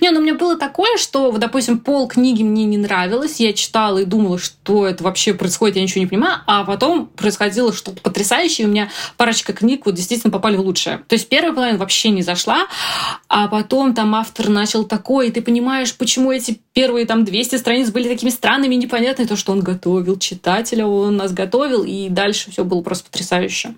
Не, 0.00 0.10
ну 0.10 0.20
у 0.20 0.22
меня 0.22 0.34
было 0.34 0.56
такое, 0.56 0.96
что, 0.96 1.30
допустим, 1.32 1.78
пол 1.78 2.08
книги 2.08 2.42
мне 2.42 2.64
не 2.64 2.78
нравилось, 2.78 3.40
я 3.40 3.52
читала 3.52 3.98
и 3.98 4.04
думала, 4.04 4.38
что 4.38 4.86
это 4.86 5.04
вообще 5.04 5.34
происходит, 5.34 5.76
я 5.76 5.82
ничего 5.82 6.00
не 6.00 6.06
понимаю, 6.06 6.38
а 6.46 6.64
потом 6.64 7.06
происходило 7.06 7.72
что-то 7.72 8.00
потрясающее, 8.00 8.66
и 8.66 8.68
у 8.68 8.70
меня 8.70 8.90
парочка 9.16 9.52
книг 9.52 9.86
вот 9.86 9.94
действительно 9.94 10.30
попали 10.30 10.56
в 10.56 10.60
лучшее. 10.60 10.98
То 11.08 11.14
есть 11.14 11.28
первая 11.28 11.52
половина 11.52 11.78
вообще 11.78 12.10
не 12.10 12.22
зашла, 12.22 12.66
а 13.28 13.48
потом 13.48 13.94
там 13.94 14.14
автор 14.14 14.48
начал 14.48 14.84
такое, 14.84 15.28
и 15.28 15.30
ты 15.30 15.42
понимаешь, 15.42 15.94
почему 15.94 16.32
эти 16.32 16.60
первые 16.72 17.06
там 17.06 17.24
200 17.24 17.56
страниц 17.56 17.90
были 17.90 18.08
такими 18.08 18.30
странными, 18.30 18.74
непонятными, 18.74 19.28
то, 19.28 19.36
что 19.36 19.52
он 19.52 19.60
готовил 19.60 20.18
читателя, 20.18 20.86
он 20.86 21.16
нас 21.16 21.32
готовил, 21.32 21.84
и 21.84 22.08
дальше 22.08 22.50
все 22.50 22.64
было 22.64 22.82
просто 22.82 23.10
потрясающе. 23.10 23.74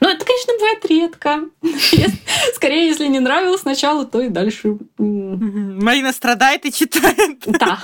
Но 0.00 0.08
это, 0.08 0.24
конечно, 0.24 0.54
бывает 0.54 0.86
редко. 0.86 1.40
Скорее, 2.54 2.86
если 2.86 3.06
не 3.06 3.20
нравилось 3.20 3.60
сначала, 3.60 4.04
то 4.04 4.20
и 4.20 4.28
дальше 4.28 4.78
Марина 5.58 6.12
страдает 6.12 6.64
и 6.64 6.72
читает. 6.72 7.42
Да. 7.46 7.78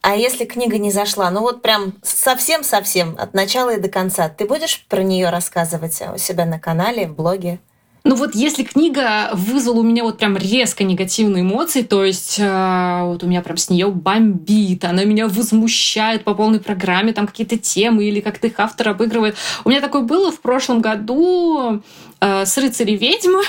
А 0.00 0.16
если 0.16 0.44
книга 0.44 0.78
не 0.78 0.90
зашла, 0.90 1.30
ну 1.30 1.40
вот 1.40 1.60
прям 1.60 1.94
совсем-совсем 2.02 3.16
от 3.18 3.34
начала 3.34 3.74
и 3.74 3.80
до 3.80 3.88
конца, 3.88 4.28
ты 4.28 4.46
будешь 4.46 4.84
про 4.88 5.02
нее 5.02 5.28
рассказывать 5.28 6.00
у 6.14 6.18
себя 6.18 6.46
на 6.46 6.58
канале, 6.58 7.08
в 7.08 7.14
блоге? 7.14 7.58
Ну 8.04 8.14
вот 8.14 8.34
если 8.34 8.62
книга 8.62 9.30
вызвала 9.34 9.80
у 9.80 9.82
меня 9.82 10.02
вот 10.02 10.16
прям 10.16 10.36
резко 10.36 10.82
негативные 10.82 11.42
эмоции, 11.42 11.82
то 11.82 12.04
есть 12.04 12.38
э, 12.38 13.00
вот 13.04 13.22
у 13.22 13.26
меня 13.26 13.42
прям 13.42 13.58
с 13.58 13.68
нее 13.68 13.88
бомбит, 13.88 14.84
она 14.86 15.04
меня 15.04 15.28
возмущает 15.28 16.24
по 16.24 16.34
полной 16.34 16.60
программе, 16.60 17.12
там 17.12 17.26
какие-то 17.26 17.58
темы 17.58 18.04
или 18.04 18.20
как-то 18.20 18.46
их 18.46 18.58
автор 18.60 18.88
обыгрывает. 18.90 19.36
У 19.64 19.68
меня 19.68 19.82
такое 19.82 20.02
было 20.02 20.32
в 20.32 20.40
прошлом 20.40 20.80
году 20.80 21.82
э, 22.20 22.46
с 22.46 22.56
«Рыцари 22.56 22.92
ведьмы». 22.92 23.42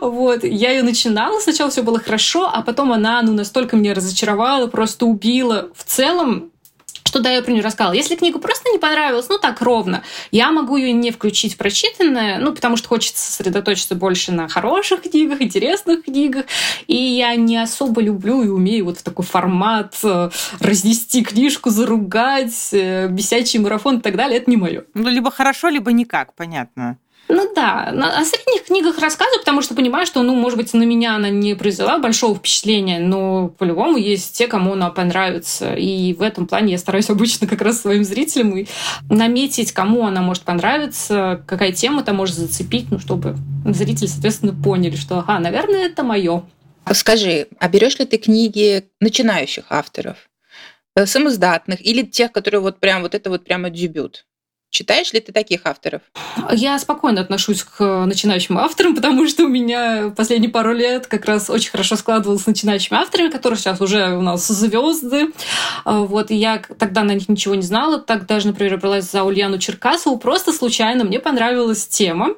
Вот, 0.00 0.44
я 0.44 0.70
ее 0.70 0.82
начинала, 0.82 1.40
сначала 1.40 1.70
все 1.70 1.82
было 1.82 1.98
хорошо, 1.98 2.50
а 2.52 2.62
потом 2.62 2.92
она 2.92 3.22
ну 3.22 3.32
настолько 3.32 3.76
меня 3.76 3.94
разочаровала, 3.94 4.66
просто 4.66 5.06
убила. 5.06 5.70
В 5.74 5.84
целом, 5.84 6.50
что 7.10 7.18
да, 7.18 7.30
я 7.30 7.42
про 7.42 7.50
нее 7.50 7.62
рассказала. 7.62 7.92
Если 7.92 8.14
книга 8.14 8.38
просто 8.38 8.70
не 8.70 8.78
понравилась, 8.78 9.28
ну 9.28 9.38
так 9.38 9.60
ровно, 9.60 10.04
я 10.30 10.52
могу 10.52 10.76
ее 10.76 10.92
не 10.92 11.10
включить 11.10 11.54
в 11.54 11.56
прочитанное, 11.56 12.38
ну 12.38 12.52
потому 12.54 12.76
что 12.76 12.88
хочется 12.88 13.20
сосредоточиться 13.20 13.96
больше 13.96 14.30
на 14.30 14.46
хороших 14.46 15.02
книгах, 15.02 15.42
интересных 15.42 16.04
книгах, 16.04 16.44
и 16.86 16.94
я 16.94 17.34
не 17.34 17.56
особо 17.56 18.00
люблю 18.00 18.42
и 18.42 18.48
умею 18.48 18.84
вот 18.84 18.98
в 18.98 19.02
такой 19.02 19.24
формат 19.24 19.96
э, 20.04 20.30
разнести 20.60 21.24
книжку, 21.24 21.70
заругать, 21.70 22.68
э, 22.72 23.08
бесячий 23.08 23.58
марафон 23.58 23.98
и 23.98 24.00
так 24.00 24.14
далее, 24.14 24.38
это 24.38 24.48
не 24.48 24.56
мое. 24.56 24.84
Ну, 24.94 25.08
либо 25.08 25.32
хорошо, 25.32 25.68
либо 25.68 25.90
никак, 25.90 26.34
понятно. 26.34 26.96
Ну 27.32 27.52
да, 27.54 27.84
о 27.84 28.24
средних 28.24 28.64
книгах 28.64 28.98
рассказываю, 28.98 29.38
потому 29.38 29.62
что 29.62 29.74
понимаю, 29.74 30.04
что, 30.04 30.22
ну, 30.22 30.34
может 30.34 30.58
быть, 30.58 30.74
на 30.74 30.82
меня 30.82 31.14
она 31.14 31.30
не 31.30 31.54
произвела 31.54 31.98
большого 31.98 32.34
впечатления, 32.34 32.98
но 32.98 33.48
по-любому 33.48 33.96
есть 33.96 34.36
те, 34.36 34.48
кому 34.48 34.72
она 34.72 34.90
понравится. 34.90 35.74
И 35.74 36.12
в 36.12 36.22
этом 36.22 36.48
плане 36.48 36.72
я 36.72 36.78
стараюсь 36.78 37.08
обычно 37.08 37.46
как 37.46 37.62
раз 37.62 37.80
своим 37.80 38.02
зрителям 38.02 38.56
и 38.58 38.66
наметить, 39.08 39.70
кому 39.70 40.06
она 40.06 40.22
может 40.22 40.42
понравиться, 40.42 41.44
какая 41.46 41.70
тема 41.70 42.02
там 42.02 42.16
может 42.16 42.34
зацепить, 42.34 42.90
ну, 42.90 42.98
чтобы 42.98 43.36
зрители, 43.64 44.06
соответственно, 44.06 44.52
поняли, 44.52 44.96
что, 44.96 45.20
ага, 45.20 45.38
наверное, 45.38 45.86
это 45.86 46.02
мое. 46.02 46.42
Скажи, 46.92 47.46
а 47.60 47.68
берешь 47.68 47.98
ли 48.00 48.06
ты 48.06 48.18
книги 48.18 48.88
начинающих 48.98 49.66
авторов? 49.68 50.16
Э, 50.96 51.06
самоздатных 51.06 51.84
или 51.84 52.02
тех, 52.02 52.32
которые 52.32 52.60
вот 52.60 52.80
прям 52.80 53.02
вот 53.02 53.14
это 53.14 53.30
вот 53.30 53.44
прямо 53.44 53.70
дебют? 53.70 54.26
Читаешь 54.70 55.12
ли 55.12 55.18
ты 55.18 55.32
таких 55.32 55.62
авторов? 55.64 56.00
Я 56.52 56.78
спокойно 56.78 57.20
отношусь 57.20 57.64
к 57.64 58.06
начинающим 58.06 58.56
авторам, 58.56 58.94
потому 58.94 59.26
что 59.26 59.44
у 59.44 59.48
меня 59.48 60.12
последние 60.16 60.48
пару 60.48 60.72
лет 60.72 61.08
как 61.08 61.24
раз 61.24 61.50
очень 61.50 61.70
хорошо 61.70 61.96
складывалось 61.96 62.44
с 62.44 62.46
начинающими 62.46 62.96
авторами, 62.96 63.30
которые 63.30 63.58
сейчас 63.58 63.80
уже 63.80 64.16
у 64.16 64.22
нас 64.22 64.46
звезды. 64.46 65.32
А, 65.84 66.02
вот, 66.02 66.30
и 66.30 66.36
я 66.36 66.62
тогда 66.78 67.02
на 67.02 67.12
них 67.12 67.28
ничего 67.28 67.56
не 67.56 67.62
знала. 67.62 67.98
Так 67.98 68.26
даже, 68.26 68.46
например, 68.46 68.78
бралась 68.78 69.10
за 69.10 69.24
Ульяну 69.24 69.58
Черкасову. 69.58 70.18
Просто 70.18 70.52
случайно 70.52 71.02
мне 71.02 71.18
понравилась 71.18 71.88
тема. 71.88 72.28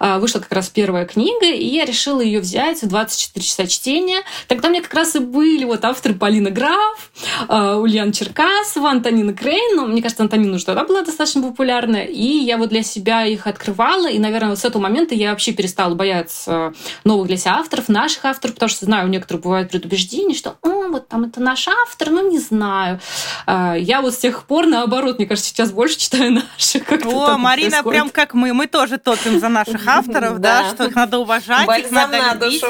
А, 0.00 0.18
вышла 0.18 0.40
как 0.40 0.52
раз 0.52 0.68
первая 0.68 1.06
книга, 1.06 1.46
и 1.46 1.66
я 1.66 1.84
решила 1.84 2.20
ее 2.20 2.40
взять 2.40 2.82
в 2.82 2.88
24 2.88 3.46
часа 3.46 3.66
чтения. 3.68 4.22
Тогда 4.48 4.70
мне 4.70 4.82
как 4.82 4.92
раз 4.92 5.14
и 5.14 5.20
были 5.20 5.64
вот 5.64 5.84
авторы 5.84 6.16
Полина 6.16 6.50
Граф, 6.50 7.12
а, 7.46 7.76
Ульяна 7.76 8.12
Черкасова, 8.12 8.90
Антонина 8.90 9.32
Крейн. 9.32 9.76
Ну, 9.76 9.86
мне 9.86 10.02
кажется, 10.02 10.24
Антонина 10.24 10.56
уже 10.56 10.64
тогда 10.64 10.84
была 10.84 11.02
достаточно 11.02 11.42
популярна 11.42 11.75
популярны, 11.76 12.06
и 12.06 12.44
я 12.44 12.56
вот 12.56 12.70
для 12.70 12.82
себя 12.82 13.24
их 13.24 13.46
открывала, 13.46 14.08
и, 14.08 14.18
наверное, 14.18 14.50
вот 14.50 14.58
с 14.58 14.64
этого 14.64 14.82
момента 14.82 15.14
я 15.14 15.30
вообще 15.30 15.52
перестала 15.52 15.94
бояться 15.94 16.72
новых 17.04 17.28
для 17.28 17.36
себя 17.36 17.56
авторов, 17.56 17.88
наших 17.88 18.24
авторов, 18.24 18.54
потому 18.54 18.68
что 18.68 18.84
знаю, 18.84 19.06
у 19.06 19.10
некоторых 19.10 19.42
бывают 19.42 19.70
предубеждения, 19.70 20.34
что 20.34 20.56
О, 20.62 20.88
вот 20.88 21.08
там 21.08 21.24
это 21.24 21.40
наш 21.40 21.68
автор, 21.68 22.10
ну 22.10 22.30
не 22.30 22.38
знаю. 22.38 23.00
А, 23.46 23.74
я 23.74 24.00
вот 24.00 24.14
с 24.14 24.18
тех 24.18 24.44
пор, 24.44 24.66
наоборот, 24.66 25.18
мне 25.18 25.26
кажется, 25.26 25.50
сейчас 25.50 25.72
больше 25.72 25.98
читаю 25.98 26.32
наших. 26.32 26.82
О, 27.06 27.36
Марина 27.38 27.70
происходит. 27.70 27.84
прям 27.84 28.10
как 28.10 28.34
мы, 28.34 28.52
мы 28.52 28.66
тоже 28.66 28.98
топим 28.98 29.40
за 29.40 29.48
наших 29.48 29.86
авторов, 29.86 30.38
да, 30.40 30.70
что 30.70 30.84
их 30.84 30.94
надо 30.94 31.18
уважать, 31.18 31.68
их 31.78 31.90
надо 31.90 32.18
любить. 32.32 32.62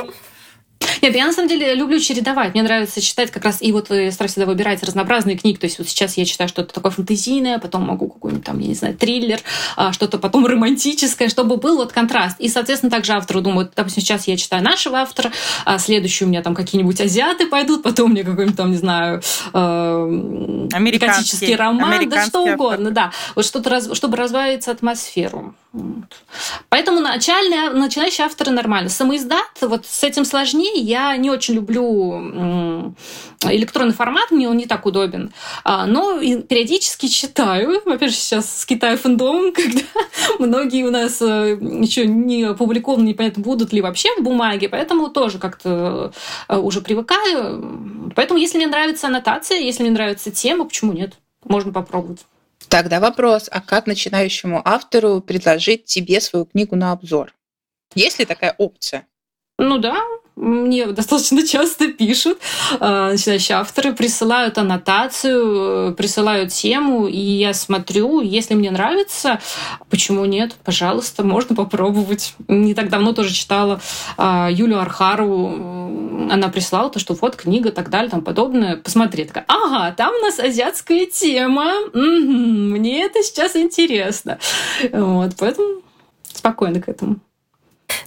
Нет, 1.03 1.15
я 1.15 1.27
на 1.27 1.33
самом 1.33 1.49
деле 1.49 1.75
люблю 1.75 1.99
чередовать. 1.99 2.55
Мне 2.55 2.63
нравится 2.63 3.01
читать 3.01 3.31
как 3.31 3.45
раз, 3.45 3.59
и 3.61 3.73
вот 3.73 3.91
я 3.91 4.11
стараюсь 4.13 4.33
всегда 4.33 4.47
выбирать 4.47 4.83
разнообразные 4.83 5.37
книги. 5.37 5.57
То 5.57 5.67
есть 5.67 5.79
вот 5.79 5.89
сейчас 5.89 6.17
я 6.17 6.25
читаю 6.25 6.49
что-то 6.49 6.75
такое 6.75 6.93
фантазийное, 6.93 7.59
потом 7.59 7.83
могу 7.83 8.09
какой-нибудь 8.09 8.45
там, 8.45 8.59
я 8.59 8.69
не 8.69 8.75
знаю, 8.75 8.97
триллер, 8.97 9.41
а, 9.77 9.93
что-то 9.93 10.19
потом 10.19 10.47
романтическое, 10.47 11.29
чтобы 11.29 11.57
был 11.57 11.77
вот 11.77 11.93
контраст. 11.93 12.39
И, 12.41 12.49
соответственно, 12.49 12.91
также 12.91 13.13
автору 13.13 13.41
думают, 13.41 13.73
допустим, 13.75 14.03
сейчас 14.03 14.27
я 14.27 14.37
читаю 14.37 14.63
нашего 14.63 14.99
автора, 14.99 15.33
а 15.65 15.79
следующий 15.79 16.25
у 16.25 16.29
меня 16.29 16.43
там 16.43 16.55
какие-нибудь 16.55 17.01
азиаты 17.01 17.47
пойдут, 17.47 17.83
потом 17.83 18.13
мне 18.13 18.25
какой-нибудь 18.25 18.57
там, 18.57 18.71
не 18.71 18.77
знаю, 18.77 19.23
э, 19.53 19.59
американский 20.73 21.55
роман, 21.55 22.09
да 22.09 22.27
что 22.27 22.43
угодно, 22.43 22.91
да. 22.91 23.13
Вот 23.35 23.45
что-то, 23.45 23.95
чтобы 23.95 24.17
разбавить 24.17 24.67
атмосферу. 24.69 25.55
Поэтому 26.69 27.01
начальные, 27.01 27.71
начинающие 27.71 28.25
авторы 28.25 28.51
нормально. 28.51 28.89
Самоиздат, 28.89 29.47
вот 29.61 29.87
с 29.87 30.03
этим 30.05 30.25
сложнее. 30.25 30.81
Я 30.87 31.17
не 31.17 31.31
очень 31.31 31.55
люблю 31.55 32.95
электронный 33.43 33.93
формат, 33.93 34.31
мне 34.31 34.49
он 34.49 34.57
не 34.57 34.67
так 34.67 34.87
удобен. 34.87 35.33
А, 35.65 35.85
но 35.85 36.21
периодически 36.21 37.09
читаю. 37.09 37.83
Во-первых, 37.85 38.15
сейчас 38.15 38.61
с 38.61 38.65
Китая 38.65 38.97
фэндомом, 38.97 39.53
когда 39.53 39.83
многие 40.39 40.85
у 40.85 40.93
нас 40.93 41.21
э, 41.21 41.59
еще 41.81 42.07
не 42.07 42.45
опубликованы, 42.45 43.09
непонятно, 43.09 43.43
будут 43.43 43.73
ли 43.73 43.81
вообще 43.81 44.11
в 44.17 44.23
бумаге, 44.23 44.69
поэтому 44.69 45.09
тоже 45.09 45.41
как-то 45.41 46.13
э, 46.49 46.57
уже 46.57 46.81
привыкаю. 46.81 48.13
Поэтому, 48.15 48.39
если 48.39 48.59
мне 48.59 48.69
нравится 48.69 49.09
аннотация, 49.09 49.59
если 49.59 49.83
мне 49.83 49.91
нравится 49.91 50.31
тема, 50.31 50.67
почему 50.67 50.93
нет? 50.93 51.15
Можно 51.45 51.73
попробовать. 51.73 52.25
Тогда 52.69 53.01
вопрос, 53.01 53.49
а 53.51 53.61
как 53.61 53.89
начинающему 53.89 54.63
автору 54.65 55.21
предложить 55.21 55.85
тебе 55.85 56.21
свою 56.21 56.45
книгу 56.45 56.77
на 56.77 56.93
обзор? 56.93 57.35
Есть 57.97 58.21
ли 58.21 58.25
такая 58.25 58.55
опция? 58.57 59.07
Ну 59.59 59.79
да, 59.79 59.97
мне 60.37 60.87
достаточно 60.93 61.47
часто 61.47 61.89
пишут 61.89 62.39
э, 62.79 63.11
начинающие 63.13 63.57
авторы, 63.57 63.95
присылают 63.95 64.59
аннотацию, 64.59 65.95
присылают 65.95 66.53
тему, 66.53 67.07
и 67.07 67.19
я 67.19 67.55
смотрю, 67.55 68.21
если 68.21 68.55
мне 68.55 68.71
нравится, 68.71 69.41
почему 69.91 70.25
нет, 70.25 70.55
пожалуйста, 70.65 71.25
можно 71.25 71.57
попробовать. 71.57 72.35
Не 72.49 72.75
так 72.75 72.89
давно 72.91 73.13
тоже 73.13 73.33
читала 73.33 73.81
э, 74.19 74.49
Юлю 74.53 74.81
Архару, 74.81 76.29
она 76.31 76.49
прислала 76.49 76.91
то, 76.91 76.99
что 76.99 77.15
вот 77.15 77.37
книга, 77.37 77.71
так 77.71 77.91
далее, 77.91 78.11
там 78.11 78.23
подобное. 78.23 78.77
Посмотри, 78.77 79.25
такая, 79.25 79.45
ага, 79.49 79.93
там 79.93 80.15
у 80.15 80.19
нас 80.19 80.39
азиатская 80.39 81.07
тема, 81.07 81.73
мне 81.93 83.05
это 83.05 83.23
сейчас 83.23 83.57
интересно. 83.57 84.39
Вот, 84.93 85.33
поэтому 85.39 85.83
спокойно 86.33 86.81
к 86.81 86.89
этому. 86.89 87.21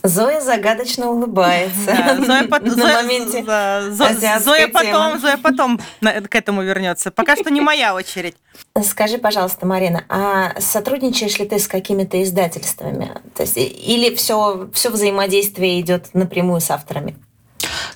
Зоя 0.04 0.42
загадочно 0.42 1.10
улыбается. 1.10 1.86
Да, 1.86 2.16
Зоя, 2.26 2.48
по... 2.48 2.60
на 2.60 2.72
Зоя, 2.72 3.02
моменте 3.02 3.44
Зоя, 3.44 4.40
Зоя 4.40 4.68
потом, 4.68 5.20
Зоя 5.20 5.38
потом 5.38 5.80
к 6.02 6.36
этому 6.36 6.64
вернется. 6.64 7.12
Пока 7.12 7.36
что 7.36 7.50
не 7.52 7.62
моя 7.62 7.94
очередь. 7.94 8.36
Скажи, 8.84 9.18
пожалуйста, 9.18 9.66
Марина, 9.66 10.04
а 10.10 10.60
сотрудничаешь 10.60 11.38
ли 11.40 11.46
ты 11.46 11.60
с 11.60 11.68
какими-то 11.68 12.22
издательствами? 12.24 13.12
То 13.36 13.44
есть, 13.44 13.58
или 13.58 14.16
все, 14.16 14.70
все 14.74 14.90
взаимодействие 14.90 15.80
идет 15.82 16.14
напрямую 16.14 16.62
с 16.62 16.72
авторами? 16.72 17.16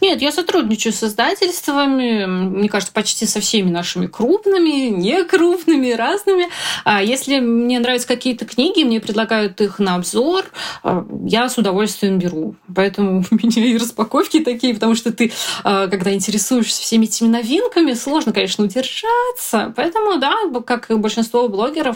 Нет, 0.03 0.21
я 0.21 0.33
сотрудничаю 0.33 0.91
с 0.91 1.01
издательствами, 1.01 2.25
мне 2.25 2.67
кажется, 2.67 2.93
почти 2.93 3.25
со 3.25 3.39
всеми 3.39 3.69
нашими 3.69 4.07
крупными, 4.07 4.89
некрупными, 4.89 5.93
разными. 5.93 6.49
А 6.83 7.01
если 7.01 7.39
мне 7.39 7.79
нравятся 7.79 8.09
какие-то 8.09 8.43
книги, 8.43 8.83
мне 8.83 8.99
предлагают 8.99 9.61
их 9.61 9.79
на 9.79 9.95
обзор, 9.95 10.43
а, 10.83 11.05
я 11.25 11.47
с 11.47 11.57
удовольствием 11.57 12.19
беру. 12.19 12.55
Поэтому 12.75 13.23
у 13.31 13.35
меня 13.35 13.65
и 13.65 13.77
распаковки 13.77 14.41
такие, 14.41 14.73
потому 14.73 14.95
что 14.95 15.13
ты, 15.13 15.31
а, 15.63 15.87
когда 15.87 16.13
интересуешься 16.13 16.81
всеми 16.81 17.05
этими 17.05 17.29
новинками, 17.29 17.93
сложно, 17.93 18.33
конечно, 18.33 18.65
удержаться. 18.65 19.73
Поэтому, 19.73 20.17
да, 20.17 20.33
как 20.65 20.91
и 20.91 20.95
большинство 20.95 21.47
блогеров, 21.47 21.95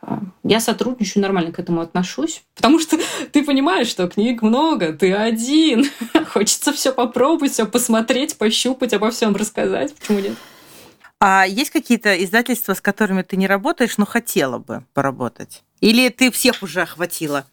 а, 0.00 0.20
я 0.44 0.58
сотрудничаю, 0.58 1.22
нормально 1.22 1.52
к 1.52 1.58
этому 1.58 1.82
отношусь. 1.82 2.42
Потому 2.56 2.80
что 2.80 2.98
ты 3.32 3.44
понимаешь, 3.44 3.88
что 3.88 4.08
книг 4.08 4.42
много, 4.42 4.92
ты 4.92 5.12
один. 5.12 5.84
Хочется 6.32 6.72
все 6.72 6.92
попробовать, 6.92 7.41
все 7.48 7.66
посмотреть, 7.66 8.36
пощупать, 8.36 8.92
обо 8.92 9.10
всем 9.10 9.34
рассказать. 9.34 9.94
Почему 9.94 10.20
нет? 10.20 10.34
А 11.20 11.46
есть 11.46 11.70
какие-то 11.70 12.22
издательства, 12.22 12.74
с 12.74 12.80
которыми 12.80 13.22
ты 13.22 13.36
не 13.36 13.46
работаешь, 13.46 13.96
но 13.96 14.04
хотела 14.04 14.58
бы 14.58 14.84
поработать? 14.92 15.62
Или 15.80 16.08
ты 16.08 16.30
всех 16.30 16.62
уже 16.62 16.82
охватила? 16.82 17.46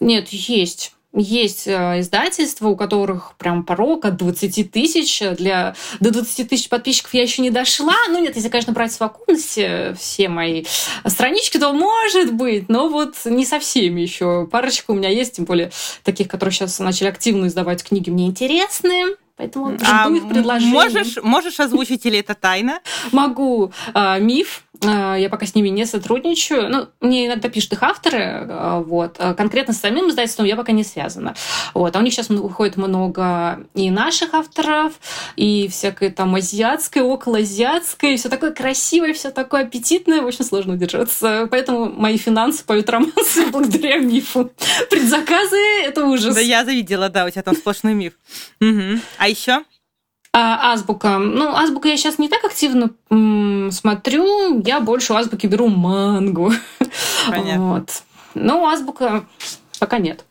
Нет, 0.00 0.28
есть. 0.28 0.95
Есть 1.14 1.66
э, 1.66 2.00
издательства, 2.00 2.68
у 2.68 2.76
которых 2.76 3.36
прям 3.38 3.64
порог 3.64 4.04
от 4.04 4.16
20 4.16 4.70
тысяч. 4.70 5.22
Для, 5.38 5.74
до 6.00 6.10
20 6.10 6.48
тысяч 6.48 6.68
подписчиков 6.68 7.14
я 7.14 7.22
еще 7.22 7.40
не 7.42 7.50
дошла. 7.50 7.94
Ну 8.08 8.18
нет, 8.18 8.36
если, 8.36 8.50
конечно, 8.50 8.72
брать 8.72 8.92
в 8.92 8.96
совокупности 8.96 9.94
все 9.94 10.28
мои 10.28 10.64
странички, 11.06 11.58
то 11.58 11.72
может 11.72 12.34
быть, 12.34 12.68
но 12.68 12.88
вот 12.88 13.14
не 13.24 13.46
со 13.46 13.58
всеми 13.60 14.02
еще. 14.02 14.46
Парочка 14.50 14.90
у 14.90 14.94
меня 14.94 15.08
есть, 15.08 15.36
тем 15.36 15.46
более 15.46 15.70
таких, 16.02 16.28
которые 16.28 16.52
сейчас 16.52 16.78
начали 16.78 17.08
активно 17.08 17.46
издавать 17.46 17.82
книги, 17.82 18.10
мне 18.10 18.26
интересные. 18.26 19.16
Поэтому 19.36 19.76
жду 19.76 19.84
а 19.86 20.08
их 20.08 20.28
предложений. 20.28 20.72
Можешь, 20.72 21.16
можешь 21.22 21.60
озвучить 21.60 22.06
или 22.06 22.18
это 22.20 22.34
тайна? 22.34 22.80
Могу. 23.12 23.70
А, 23.92 24.18
миф. 24.18 24.62
А, 24.82 25.16
я 25.16 25.28
пока 25.28 25.44
с 25.44 25.54
ними 25.54 25.68
не 25.68 25.84
сотрудничаю. 25.84 26.70
Ну, 26.70 26.88
мне 27.00 27.26
иногда 27.26 27.50
пишут 27.50 27.74
их 27.74 27.82
авторы. 27.82 28.46
А, 28.48 28.80
вот. 28.80 29.16
А 29.18 29.34
конкретно 29.34 29.74
с 29.74 29.78
самим 29.78 30.08
издательством 30.08 30.46
я 30.46 30.56
пока 30.56 30.72
не 30.72 30.84
связана. 30.84 31.34
Вот. 31.74 31.94
А 31.94 31.98
у 31.98 32.02
них 32.02 32.14
сейчас 32.14 32.30
выходит 32.30 32.78
много 32.78 33.66
и 33.74 33.90
наших 33.90 34.32
авторов, 34.32 34.94
и 35.36 35.68
всякое 35.68 36.10
там 36.10 36.34
азиатское, 36.34 37.02
околоазиатское, 37.02 38.12
и 38.12 38.16
все 38.16 38.30
такое 38.30 38.52
красивое, 38.52 39.12
все 39.12 39.30
такое 39.30 39.62
аппетитное. 39.62 40.22
Очень 40.22 40.46
сложно 40.46 40.74
удержаться. 40.74 41.46
Поэтому 41.50 41.92
мои 41.92 42.16
финансы 42.16 42.64
поют 42.64 42.88
романсы 42.88 43.46
благодаря 43.52 43.98
мифу. 43.98 44.50
Предзаказы— 44.88 45.58
это 45.84 46.06
ужас. 46.06 46.34
Да 46.34 46.40
я 46.40 46.64
завидела, 46.64 47.10
да, 47.10 47.26
у 47.26 47.30
тебя 47.30 47.42
там 47.42 47.54
сплошной 47.54 47.92
миф. 47.92 48.14
Угу. 48.62 49.00
А 49.26 49.28
еще? 49.28 49.64
А, 50.32 50.72
азбука. 50.72 51.18
Ну, 51.18 51.48
азбука 51.56 51.88
я 51.88 51.96
сейчас 51.96 52.20
не 52.20 52.28
так 52.28 52.44
активно 52.44 52.90
м, 53.10 53.72
смотрю. 53.72 54.62
Я 54.62 54.78
больше 54.78 55.12
у 55.12 55.16
азбуки 55.16 55.48
беру 55.48 55.66
мангу. 55.66 56.52
Понятно. 57.28 57.72
Вот. 57.74 58.02
Но 58.34 58.64
азбука 58.68 59.26
пока 59.80 59.98
нет. 59.98 60.24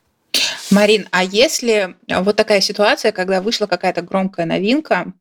Марин, 0.72 1.10
а 1.12 1.26
если 1.26 1.98
вот 2.08 2.38
такая 2.38 2.62
ситуация, 2.62 3.12
когда 3.12 3.42
вышла 3.42 3.66
какая-то 3.68 4.02
громкая 4.02 4.46
новинка, 4.46 5.12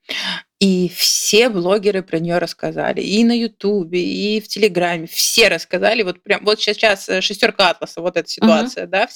и 0.61 0.89
все 0.89 1.49
блогеры 1.49 2.03
про 2.03 2.19
нее 2.19 2.39
рассказали. 2.39 3.01
И 3.01 3.25
на 3.25 3.37
Ютубе, 3.37 4.03
и 4.03 4.41
в 4.41 4.49
Телеграме. 4.49 5.07
Все 5.07 5.49
рассказали. 5.49 6.03
Вот 6.03 6.23
прям 6.23 6.45
вот 6.45 6.61
сейчас 6.61 7.09
э, 7.09 7.21
шестерка 7.21 7.71
атласа, 7.71 8.01
вот 8.01 8.17
эта 8.17 8.29
ситуация, 8.29 8.85
uh-huh. 8.85 8.91
да. 8.91 9.09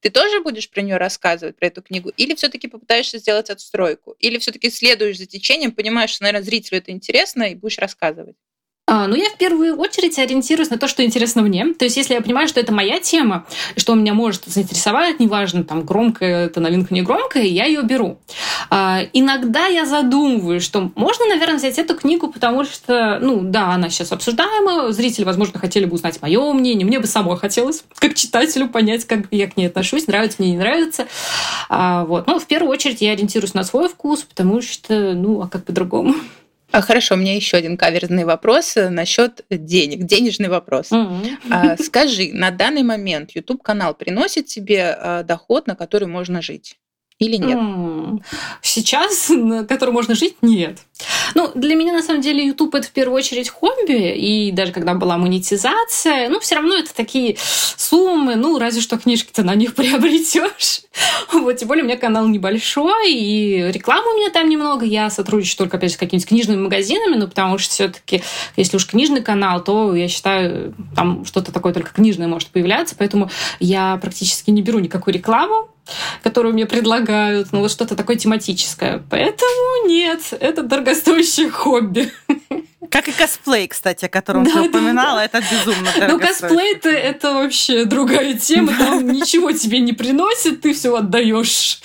Ты 0.00 0.10
тоже 0.10 0.40
будешь 0.40 0.70
про 0.70 0.80
нее 0.80 0.96
рассказывать, 0.96 1.56
про 1.56 1.68
эту 1.68 1.82
книгу? 1.82 2.10
Или 2.16 2.34
все-таки 2.34 2.66
попытаешься 2.66 3.18
сделать 3.18 3.50
отстройку? 3.50 4.16
Или 4.18 4.38
все-таки 4.38 4.70
следуешь 4.70 5.18
за 5.18 5.26
течением, 5.26 5.72
понимаешь, 5.72 6.10
что, 6.10 6.24
наверное, 6.24 6.44
зрителю 6.44 6.78
это 6.78 6.90
интересно, 6.90 7.44
и 7.44 7.54
будешь 7.54 7.78
рассказывать? 7.78 8.36
А, 8.88 9.08
ну, 9.08 9.16
я 9.16 9.28
в 9.30 9.36
первую 9.36 9.76
очередь 9.76 10.16
ориентируюсь 10.16 10.70
на 10.70 10.78
то, 10.78 10.86
что 10.86 11.04
интересно 11.04 11.42
мне. 11.42 11.74
То 11.74 11.84
есть, 11.84 11.96
если 11.96 12.14
я 12.14 12.20
понимаю, 12.20 12.46
что 12.46 12.60
это 12.60 12.72
моя 12.72 13.00
тема, 13.00 13.44
что 13.76 13.94
меня 13.94 14.14
может 14.14 14.44
заинтересовать, 14.44 15.18
неважно, 15.18 15.64
там, 15.64 15.82
громкая 15.82 16.46
это 16.46 16.60
новинка, 16.60 16.94
не 16.94 17.02
громкая, 17.02 17.42
я 17.42 17.64
ее 17.64 17.82
беру. 17.82 18.18
А, 18.70 19.00
иногда 19.12 19.66
я 19.66 19.86
задумываюсь, 19.86 20.62
что 20.62 20.92
можно, 20.94 21.26
наверное, 21.26 21.56
взять 21.56 21.78
эту 21.78 21.96
книгу, 21.96 22.28
потому 22.28 22.64
что, 22.64 23.18
ну, 23.20 23.40
да, 23.42 23.72
она 23.72 23.90
сейчас 23.90 24.12
обсуждаема, 24.12 24.92
зрители, 24.92 25.24
возможно, 25.24 25.58
хотели 25.58 25.84
бы 25.84 25.94
узнать 25.94 26.22
мое 26.22 26.52
мнение, 26.52 26.86
мне 26.86 27.00
бы 27.00 27.08
самой 27.08 27.36
хотелось, 27.38 27.82
как 27.98 28.14
читателю, 28.14 28.68
понять, 28.68 29.04
как 29.04 29.26
я 29.32 29.48
к 29.50 29.56
ней 29.56 29.66
отношусь, 29.66 30.06
нравится 30.06 30.36
мне, 30.38 30.52
не 30.52 30.58
нравится. 30.58 31.08
А, 31.68 32.04
вот. 32.04 32.28
Но 32.28 32.38
в 32.38 32.46
первую 32.46 32.70
очередь 32.70 33.00
я 33.00 33.12
ориентируюсь 33.12 33.54
на 33.54 33.64
свой 33.64 33.88
вкус, 33.88 34.22
потому 34.22 34.62
что, 34.62 35.14
ну, 35.14 35.42
а 35.42 35.48
как 35.48 35.64
по-другому? 35.64 36.14
А 36.72 36.80
хорошо, 36.80 37.14
у 37.14 37.18
меня 37.18 37.34
еще 37.34 37.56
один 37.56 37.76
каверзный 37.76 38.24
вопрос 38.24 38.76
э, 38.76 38.88
насчет 38.88 39.44
денег, 39.50 40.04
денежный 40.04 40.48
вопрос. 40.48 40.90
Mm-hmm. 40.90 41.82
Скажи, 41.82 42.30
на 42.32 42.50
данный 42.50 42.82
момент 42.82 43.30
YouTube 43.32 43.62
канал 43.62 43.94
приносит 43.94 44.46
тебе 44.46 44.90
а, 44.90 45.22
доход, 45.22 45.66
на 45.66 45.76
который 45.76 46.08
можно 46.08 46.42
жить? 46.42 46.78
Или 47.18 47.36
нет? 47.36 48.22
Сейчас, 48.60 49.28
на 49.30 49.64
который 49.64 49.90
можно 49.90 50.14
жить, 50.14 50.36
нет. 50.42 50.78
Ну, 51.34 51.50
для 51.54 51.74
меня, 51.74 51.92
на 51.92 52.02
самом 52.02 52.20
деле, 52.20 52.46
YouTube 52.46 52.74
это 52.74 52.86
в 52.86 52.90
первую 52.90 53.16
очередь 53.16 53.48
хобби, 53.48 54.14
и 54.14 54.50
даже 54.52 54.72
когда 54.72 54.94
была 54.94 55.16
монетизация, 55.16 56.28
ну, 56.28 56.40
все 56.40 56.56
равно 56.56 56.76
это 56.76 56.94
такие 56.94 57.36
суммы, 57.38 58.36
ну, 58.36 58.58
разве 58.58 58.82
что 58.82 58.98
книжки 58.98 59.30
ты 59.32 59.42
на 59.42 59.54
них 59.54 59.74
приобретешь. 59.76 60.82
Вот, 61.32 61.56
тем 61.56 61.68
более 61.68 61.84
у 61.84 61.86
меня 61.86 61.96
канал 61.96 62.28
небольшой, 62.28 63.12
и 63.12 63.70
рекламы 63.72 64.12
у 64.12 64.18
меня 64.18 64.30
там 64.30 64.48
немного, 64.48 64.84
я 64.84 65.08
сотрудничаю 65.08 65.56
только, 65.58 65.78
опять 65.78 65.90
же, 65.90 65.96
с 65.96 65.98
какими-то 65.98 66.26
книжными 66.26 66.60
магазинами, 66.60 67.16
ну, 67.16 67.28
потому 67.28 67.56
что 67.56 67.70
все 67.70 67.88
таки 67.88 68.22
если 68.56 68.76
уж 68.76 68.86
книжный 68.86 69.22
канал, 69.22 69.64
то, 69.64 69.94
я 69.94 70.08
считаю, 70.08 70.74
там 70.94 71.24
что-то 71.24 71.50
такое 71.50 71.72
только 71.72 71.92
книжное 71.92 72.28
может 72.28 72.48
появляться, 72.48 72.94
поэтому 72.96 73.30
я 73.58 73.98
практически 74.02 74.50
не 74.50 74.60
беру 74.60 74.78
никакую 74.80 75.14
рекламу, 75.14 75.70
которую 76.22 76.54
мне 76.54 76.66
предлагают, 76.66 77.48
ну 77.52 77.60
вот 77.60 77.70
что-то 77.70 77.96
такое 77.96 78.16
тематическое. 78.16 79.02
Поэтому 79.10 79.86
нет, 79.86 80.20
это 80.40 80.62
дорогостоящее 80.62 81.50
хобби. 81.50 82.12
Как 82.90 83.08
и 83.08 83.12
косплей, 83.12 83.66
кстати, 83.68 84.04
о 84.04 84.08
котором 84.08 84.44
да, 84.44 84.52
ты 84.52 84.60
упоминала, 84.60 85.18
да. 85.18 85.24
это 85.24 85.40
безумно 85.40 85.90
Ну, 86.08 86.20
косплей 86.20 86.74
это, 86.74 86.90
это 86.90 87.32
вообще 87.32 87.84
другая 87.84 88.34
тема, 88.34 88.72
там 88.78 89.10
ничего 89.10 89.52
тебе 89.52 89.80
не 89.80 89.92
приносит, 89.92 90.60
ты 90.60 90.72
все 90.72 90.94
отдаешь. 90.94 91.80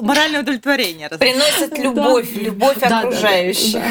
Моральное 0.00 0.42
удовлетворение. 0.42 1.08
Приносит 1.08 1.78
любовь, 1.78 2.28
любовь 2.34 2.82
окружающих. 2.82 3.82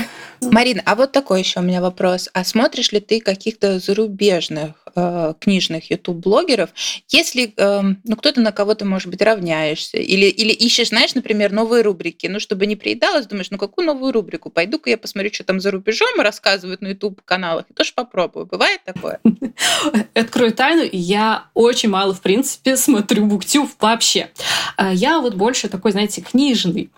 Марина, 0.41 0.81
а 0.85 0.95
вот 0.95 1.11
такой 1.11 1.39
еще 1.39 1.61
у 1.61 1.63
меня 1.63 1.81
вопрос. 1.81 2.29
А 2.33 2.43
смотришь 2.43 2.91
ли 2.91 2.99
ты 2.99 3.21
каких-то 3.21 3.79
зарубежных 3.79 4.73
э, 4.95 5.33
книжных 5.39 5.89
YouTube-блогеров, 5.91 6.69
если 7.09 7.53
э, 7.55 7.81
ну, 8.03 8.15
кто-то 8.15 8.41
на 8.41 8.51
кого-то, 8.51 8.85
может 8.85 9.09
быть, 9.09 9.21
равняешься, 9.21 9.97
или, 9.97 10.25
или 10.25 10.51
ищешь, 10.51 10.89
знаешь, 10.89 11.15
например, 11.15 11.51
новые 11.51 11.83
рубрики, 11.83 12.27
ну, 12.27 12.39
чтобы 12.39 12.65
не 12.65 12.75
приедалось, 12.75 13.25
думаешь, 13.25 13.51
ну, 13.51 13.57
какую 13.57 13.85
новую 13.85 14.11
рубрику? 14.11 14.49
Пойду-ка 14.49 14.89
я 14.89 14.97
посмотрю, 14.97 15.33
что 15.33 15.43
там 15.43 15.59
за 15.59 15.71
рубежом 15.71 16.19
рассказывают 16.19 16.81
на 16.81 16.87
YouTube-каналах, 16.87 17.65
и 17.69 17.73
тоже 17.73 17.93
попробую. 17.95 18.45
Бывает 18.45 18.81
такое? 18.85 19.19
Открою 20.13 20.53
тайну, 20.53 20.87
я 20.91 21.45
очень 21.53 21.89
мало, 21.89 22.13
в 22.13 22.21
принципе, 22.21 22.77
смотрю 22.77 23.25
буктюб 23.25 23.69
вообще. 23.79 24.29
Э, 24.77 24.91
я 24.93 25.19
вот 25.19 25.35
больше 25.35 25.69
такой, 25.69 25.91
знаете, 25.91 26.21
книжный 26.21 26.89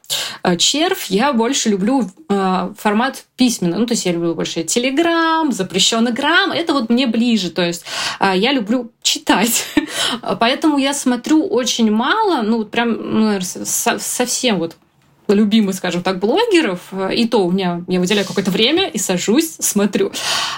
э, 0.44 0.58
червь, 0.58 1.08
я 1.10 1.34
больше 1.34 1.70
люблю 1.70 2.10
э, 2.30 2.74
формат 2.78 3.26
письменно. 3.36 3.78
Ну, 3.78 3.86
то 3.86 3.94
есть 3.94 4.06
я 4.06 4.12
люблю 4.12 4.36
больше 4.36 4.64
Телеграм, 4.64 5.52
запрещенный 5.52 6.12
грамм. 6.12 6.52
Это 6.52 6.74
вот 6.74 6.90
мне 6.90 7.08
ближе. 7.08 7.50
То 7.50 7.64
есть 7.64 7.85
я 8.20 8.52
люблю 8.52 8.92
читать. 9.02 9.66
Поэтому 10.40 10.78
я 10.78 10.94
смотрю 10.94 11.46
очень 11.46 11.92
мало, 11.92 12.42
ну, 12.42 12.66
прям 12.66 12.92
ну, 12.92 13.40
совсем 13.42 14.60
вот 14.60 14.78
любимых, 15.34 15.76
скажем 15.76 16.04
так, 16.04 16.20
блогеров, 16.20 16.94
и 17.12 17.28
то 17.28 17.46
у 17.46 17.52
меня 17.52 17.84
я 17.88 18.00
выделяю 18.00 18.28
какое-то 18.28 18.52
время 18.52 18.88
и 18.90 18.98
сажусь, 18.98 19.56
смотрю. 19.60 20.12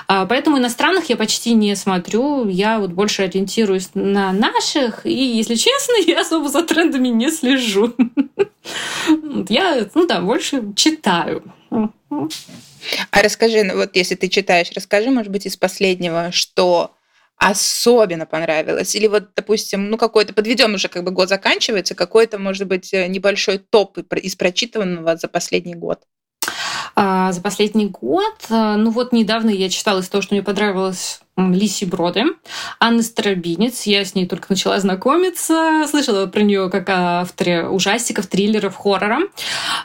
А, 0.07 0.25
поэтому 0.25 0.57
иностранных 0.57 1.09
я 1.09 1.15
почти 1.15 1.53
не 1.53 1.75
смотрю, 1.75 2.47
я 2.49 2.79
вот 2.79 2.91
больше 2.91 3.23
ориентируюсь 3.23 3.89
на 3.93 4.33
наших, 4.33 5.05
и, 5.05 5.37
если 5.37 5.55
честно, 5.55 5.95
я 6.05 6.21
особо 6.21 6.49
за 6.49 6.63
трендами 6.63 7.07
не 7.07 7.31
слежу. 7.31 7.93
Я, 9.47 9.87
ну 9.93 10.05
да, 10.05 10.19
больше 10.19 10.73
читаю. 10.75 11.41
А 11.69 13.21
расскажи, 13.21 13.63
ну 13.63 13.77
вот 13.77 13.95
если 13.95 14.15
ты 14.15 14.27
читаешь, 14.27 14.71
расскажи, 14.75 15.09
может 15.09 15.31
быть, 15.31 15.45
из 15.45 15.55
последнего, 15.55 16.31
что 16.33 16.91
особенно 17.37 18.25
понравилось? 18.25 18.95
Или 18.95 19.07
вот, 19.07 19.29
допустим, 19.35 19.89
ну 19.89 19.97
какой-то, 19.97 20.33
подведем 20.33 20.73
уже, 20.73 20.87
как 20.89 21.03
бы 21.03 21.11
год 21.11 21.29
заканчивается, 21.29 21.95
какой-то, 21.95 22.39
может 22.39 22.67
быть, 22.67 22.93
э, 22.93 23.07
небольшой 23.07 23.59
топ 23.59 23.97
из 23.97 24.35
прочитанного 24.35 25.17
за 25.17 25.27
последний 25.27 25.75
год? 25.75 26.01
А, 26.95 27.31
за 27.31 27.41
последний 27.41 27.87
год, 27.87 28.35
э, 28.49 28.75
ну 28.77 28.89
вот 28.89 29.13
недавно 29.13 29.49
я 29.49 29.69
читала 29.69 29.99
из 29.99 30.09
того, 30.09 30.21
что 30.21 30.33
мне 30.33 30.43
понравилось 30.43 31.21
Лиси 31.37 31.85
Броды, 31.85 32.25
Анны 32.79 33.03
Старобинец. 33.03 33.83
Я 33.83 34.03
с 34.03 34.15
ней 34.15 34.25
только 34.25 34.47
начала 34.49 34.79
знакомиться. 34.79 35.85
Слышала 35.87 36.25
про 36.25 36.41
нее 36.41 36.69
как 36.69 36.89
о 36.89 37.21
авторе 37.21 37.67
ужастиков, 37.67 38.25
триллеров, 38.27 38.75
хоррора. 38.75 39.19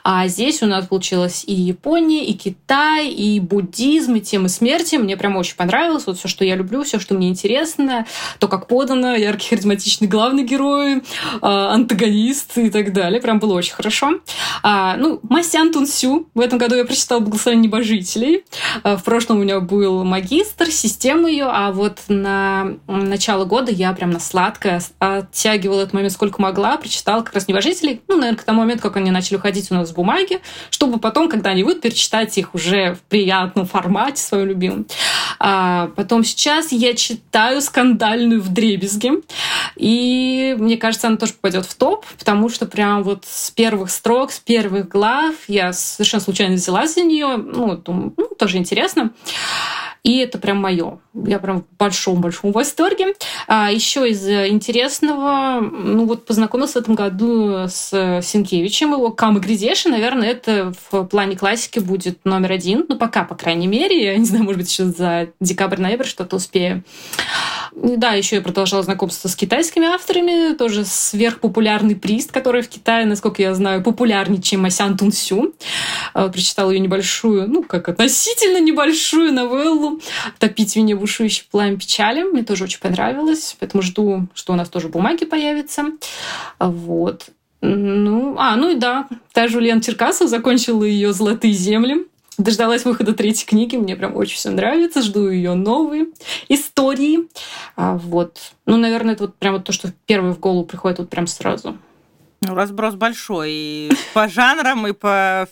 А 0.03 0.27
здесь 0.29 0.63
у 0.63 0.67
нас 0.67 0.87
получилось 0.87 1.45
и 1.47 1.53
Япония, 1.53 2.25
и 2.25 2.33
Китай, 2.33 3.09
и 3.09 3.39
буддизм, 3.39 4.15
и 4.15 4.21
темы 4.21 4.49
смерти. 4.49 4.97
Мне 4.97 5.17
прям 5.17 5.37
очень 5.37 5.57
понравилось. 5.57 6.07
Вот 6.07 6.19
все, 6.19 6.27
что 6.29 6.45
я 6.45 6.57
люблю, 6.57 6.85
все, 6.85 6.99
что 6.99 7.15
мне 7.15 7.29
интересно, 7.29 8.07
то, 8.39 8.49
как 8.49 8.67
подано, 8.67 9.15
яркий, 9.15 9.51
харизматичный 9.51 10.09
главный 10.09 10.45
герой, 10.45 11.03
а, 11.43 11.75
антагонист 11.75 12.57
и 12.59 12.71
так 12.71 12.95
далее. 12.95 13.21
Прям 13.21 13.39
было 13.39 13.55
очень 13.55 13.75
хорошо. 13.75 14.21
А, 14.63 14.97
ну, 14.97 15.21
Масян 15.23 15.71
Тунсю. 15.71 16.29
В 16.35 16.41
этом 16.41 16.59
году 16.59 16.77
я 16.77 16.85
прочитала 16.85 17.21
«Благословение 17.21 17.69
небожителей». 17.69 18.45
А, 18.83 18.97
в 18.97 19.05
прошлом 19.05 19.39
у 19.39 19.43
меня 19.43 19.61
был 19.61 20.03
магистр, 20.05 20.71
система 20.71 21.31
ее, 21.31 21.42
а 21.51 21.73
вот 21.73 22.01
на 22.09 22.77
начало 22.87 23.45
года 23.45 23.71
я 23.71 23.93
прям 23.93 24.11
на 24.11 24.21
сладкое 24.21 24.83
оттягивала 24.99 25.83
этот 25.83 25.95
момент 25.95 26.13
сколько 26.13 26.41
могла, 26.41 26.77
прочитала 26.77 27.23
как 27.23 27.35
раз 27.35 27.49
«Небожителей», 27.49 28.03
ну, 28.09 28.17
наверное, 28.17 28.39
к 28.39 28.45
тому 28.45 28.61
моменту, 28.61 28.83
как 28.83 28.97
они 28.97 29.11
начали 29.11 29.37
уходить 29.37 29.71
у 29.71 29.75
нас 29.75 29.89
с 29.89 29.93
бумаги, 29.93 30.41
чтобы 30.71 30.99
потом, 30.99 31.29
когда 31.29 31.51
они 31.51 31.65
выйдут, 31.65 31.83
перечитать 31.83 32.37
их 32.39 32.55
уже 32.55 32.95
в 32.95 33.01
приятном 33.09 33.67
формате, 33.67 34.23
своем 34.23 34.49
любимом. 34.49 34.87
А 35.39 35.91
потом 35.97 36.25
сейчас 36.25 36.73
я 36.73 36.95
читаю 36.95 37.61
«Скандальную 37.61 38.41
в 38.41 38.53
дребезге», 38.53 39.23
и 39.77 40.57
мне 40.59 40.77
кажется, 40.77 41.09
она 41.09 41.17
тоже 41.17 41.33
попадет 41.35 41.67
в 41.67 41.75
топ, 41.75 42.07
потому 42.19 42.49
что 42.49 42.67
прям 42.67 43.03
вот 43.03 43.25
с 43.27 43.51
первых 43.51 43.91
строк, 43.91 44.33
с 44.33 44.41
первых 44.41 44.89
глав 44.89 45.35
я 45.49 45.73
совершенно 45.73 46.23
случайно 46.23 46.55
взялась 46.55 46.95
за 46.95 47.03
нее, 47.03 47.37
ну, 47.37 47.77
думаю, 47.77 48.15
ну, 48.17 48.29
тоже 48.39 48.59
интересно. 48.59 49.11
И 50.03 50.19
это 50.19 50.39
прям 50.39 50.61
мое. 50.61 50.99
Я 51.15 51.39
прям 51.39 51.63
в 51.63 51.77
большом-большом 51.79 52.51
восторге. 52.51 53.15
А 53.47 53.71
еще 53.71 54.09
из 54.09 54.29
интересного, 54.29 55.61
ну 55.61 56.07
вот 56.07 56.27
познакомился 56.27 56.81
в 56.81 56.83
этом 56.83 56.97
году 56.97 57.69
с 57.69 58.21
Синкевичем. 58.23 58.93
Его 58.95 59.13
Кам 59.13 59.39
и 59.39 59.41
Грязеши, 59.41 59.89
наверное, 59.89 60.31
это 60.31 60.73
в 60.91 61.05
плане 61.05 61.37
классики 61.37 61.79
будет 61.79 62.25
номер 62.25 62.53
один. 62.53 62.85
Ну, 62.89 62.97
пока, 62.97 63.23
по 63.23 63.37
крайней 63.37 63.69
мере. 63.69 64.05
Я 64.05 64.17
не 64.17 64.25
знаю, 64.25 64.45
может 64.45 64.61
быть, 64.61 64.71
еще 64.71 64.87
за 64.87 65.29
декабрь-ноябрь 65.39 66.07
что-то 66.07 66.37
успею. 66.37 66.83
Да, 67.75 68.13
еще 68.13 68.37
я 68.37 68.43
продолжала 68.43 68.83
знакомство 68.83 69.29
с 69.29 69.37
китайскими 69.37 69.87
авторами. 69.87 70.55
Тоже 70.55 70.85
сверхпопулярный 70.85 71.97
прист, 71.97 72.31
который 72.31 72.63
в 72.63 72.69
Китае, 72.69 73.07
насколько 73.07 73.41
я 73.41 73.55
знаю, 73.55 73.83
популярнее, 73.83 74.43
чем 74.43 74.63
Масян 74.63 74.97
Тунсю. 74.97 75.55
А, 76.13 76.29
прочитала 76.29 76.71
ее 76.71 76.81
небольшую, 76.81 77.49
ну, 77.49 77.63
как 77.63 77.89
относительно 77.89 78.61
небольшую 78.61 79.33
новеллу 79.33 80.01
«Топить 80.39 80.77
меня 80.77 80.97
бушующий 80.97 81.47
пламя 81.51 81.79
печали». 81.79 82.23
Мне 82.23 82.43
тоже 82.43 82.65
очень 82.65 82.81
понравилось, 82.81 83.57
поэтому 83.59 83.83
жду, 83.83 84.27
что 84.35 84.53
у 84.53 84.57
нас 84.57 84.69
тоже 84.69 84.89
бумаги 84.89 85.25
появятся. 85.25 85.85
Вот. 86.59 87.27
Ну, 87.63 88.37
а, 88.39 88.57
ну 88.57 88.71
и 88.71 88.75
да, 88.75 89.09
та 89.33 89.49
же 89.49 89.59
Ульяна 89.59 89.81
Черкасова 89.81 90.29
закончила 90.29 90.85
ее 90.85 91.13
«Золотые 91.13 91.55
земли». 91.55 92.07
Дождалась 92.39 92.85
выхода 92.85 93.13
третьей 93.13 93.47
книги, 93.47 93.77
мне 93.77 93.95
прям 93.95 94.17
очень 94.17 94.37
все 94.37 94.51
нравится, 94.51 95.03
жду 95.03 95.29
ее 95.29 95.55
новые 95.55 96.07
истории. 96.49 97.29
А, 97.77 97.97
вот. 97.97 98.55
Ну, 98.65 98.79
наверное, 98.79 99.15
это 99.15 99.25
вот 99.25 99.37
прям 99.37 99.55
вот 99.55 99.65
то, 99.65 99.73
что 99.73 99.93
первое 100.07 100.33
в 100.33 100.41
голову 100.41 100.65
приходит 100.65 100.99
вот 100.99 101.11
прям 101.11 101.27
сразу. 101.27 101.77
Ну, 102.45 102.57
разброс 102.57 102.95
большой 102.97 103.51
и 103.53 103.93
по 104.15 104.29
жанрам, 104.29 104.87
и 104.87 104.93
по 104.93 105.47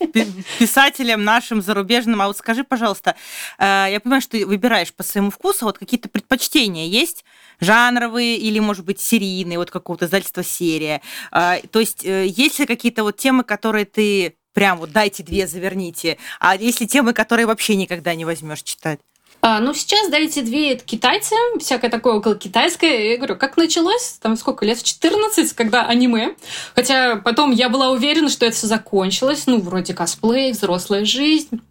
писателям 0.58 1.22
нашим 1.22 1.62
зарубежным. 1.62 2.20
А 2.20 2.26
вот 2.26 2.36
скажи, 2.36 2.64
пожалуйста, 2.64 3.14
э, 3.58 3.88
я 3.90 4.00
понимаю, 4.00 4.22
что 4.22 4.32
ты 4.32 4.46
выбираешь 4.46 4.92
по 4.92 5.04
своему 5.04 5.30
вкусу, 5.30 5.66
вот 5.66 5.78
какие-то 5.78 6.08
предпочтения 6.08 6.86
есть? 6.86 7.24
Жанровые 7.60 8.38
или, 8.38 8.58
может 8.58 8.84
быть, 8.84 9.00
серийные, 9.00 9.58
вот 9.58 9.70
какого-то 9.70 10.06
издательства 10.06 10.42
серия? 10.42 11.00
А, 11.30 11.58
то 11.70 11.78
есть 11.78 12.04
э, 12.04 12.26
есть 12.26 12.58
ли 12.58 12.66
какие-то 12.66 13.04
вот 13.04 13.18
темы, 13.18 13.44
которые 13.44 13.84
ты 13.84 14.34
прям 14.52 14.78
вот 14.78 14.92
дайте 14.92 15.22
две, 15.22 15.46
заверните, 15.46 16.18
а 16.38 16.56
если 16.56 16.86
темы, 16.86 17.12
которые 17.12 17.46
вообще 17.46 17.76
никогда 17.76 18.14
не 18.14 18.24
возьмешь 18.24 18.62
читать? 18.62 19.00
А, 19.42 19.58
ну, 19.60 19.72
сейчас, 19.72 20.10
да, 20.10 20.18
эти 20.18 20.40
две 20.40 20.74
это 20.74 20.84
китайцы, 20.84 21.34
всякое 21.60 21.90
такое 21.90 22.14
около 22.14 22.36
китайское. 22.36 23.12
Я 23.12 23.16
говорю, 23.16 23.36
как 23.36 23.56
началось? 23.56 24.18
Там 24.20 24.36
сколько, 24.36 24.66
лет 24.66 24.78
в 24.78 24.82
14, 24.82 25.54
когда 25.54 25.86
аниме. 25.86 26.34
Хотя 26.74 27.16
потом 27.16 27.50
я 27.50 27.70
была 27.70 27.90
уверена, 27.90 28.28
что 28.28 28.44
это 28.44 28.54
все 28.54 28.66
закончилось. 28.66 29.44
Ну, 29.46 29.58
вроде 29.60 29.94
косплей, 29.94 30.52
взрослая 30.52 31.06
жизнь 31.06 31.62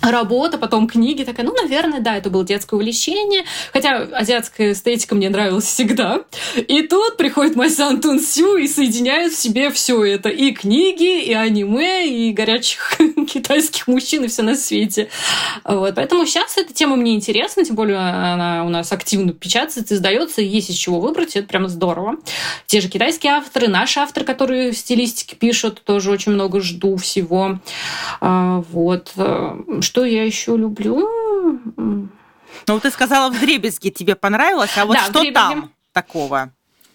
работа, 0.00 0.58
потом 0.58 0.86
книги, 0.86 1.24
такая, 1.24 1.44
ну, 1.44 1.54
наверное, 1.54 2.00
да, 2.00 2.16
это 2.16 2.30
было 2.30 2.44
детское 2.44 2.76
увлечение, 2.76 3.44
хотя 3.72 4.02
азиатская 4.12 4.72
эстетика 4.72 5.14
мне 5.14 5.28
нравилась 5.28 5.64
всегда. 5.64 6.20
И 6.56 6.82
тут 6.82 7.16
приходит 7.16 7.56
Майсан 7.56 8.00
Тун 8.00 8.20
Сю 8.20 8.56
и 8.56 8.68
соединяет 8.68 9.32
в 9.32 9.38
себе 9.38 9.70
все 9.70 10.04
это, 10.04 10.28
и 10.28 10.52
книги, 10.52 11.22
и 11.22 11.32
аниме, 11.32 12.08
и 12.08 12.32
горячих 12.32 12.98
китайских 13.32 13.88
мужчин, 13.88 14.24
и 14.24 14.28
все 14.28 14.42
на 14.42 14.54
свете. 14.54 15.08
Вот, 15.64 15.94
поэтому 15.94 16.24
сейчас 16.26 16.56
эта 16.56 16.72
тема 16.72 16.96
мне 16.96 17.14
интересна, 17.14 17.64
тем 17.64 17.74
более 17.74 17.98
она 17.98 18.64
у 18.64 18.68
нас 18.68 18.92
активно 18.92 19.32
печатается, 19.32 19.94
издается, 19.94 20.42
есть 20.42 20.70
из 20.70 20.76
чего 20.76 21.00
выбрать, 21.00 21.34
и 21.34 21.40
это 21.40 21.48
прямо 21.48 21.68
здорово. 21.68 22.16
Те 22.66 22.80
же 22.80 22.88
китайские 22.88 23.32
авторы, 23.32 23.68
наши 23.68 24.00
авторы, 24.00 24.24
которые 24.24 24.72
в 24.72 24.78
стилистике 24.78 25.36
пишут, 25.36 25.82
тоже 25.84 26.10
очень 26.10 26.32
много 26.32 26.60
жду 26.60 26.96
всего. 26.96 27.58
А, 28.20 28.62
вот 28.70 29.12
что 29.88 30.04
я 30.04 30.22
еще 30.22 30.54
люблю? 30.54 31.08
Ну, 32.66 32.80
ты 32.80 32.90
сказала, 32.90 33.30
в 33.30 33.40
дребезге 33.40 33.90
тебе 33.90 34.16
понравилось, 34.16 34.76
а 34.76 34.84
вот 34.84 34.96
да, 34.96 35.04
что 35.04 35.32
там 35.32 35.72
такого? 35.92 36.52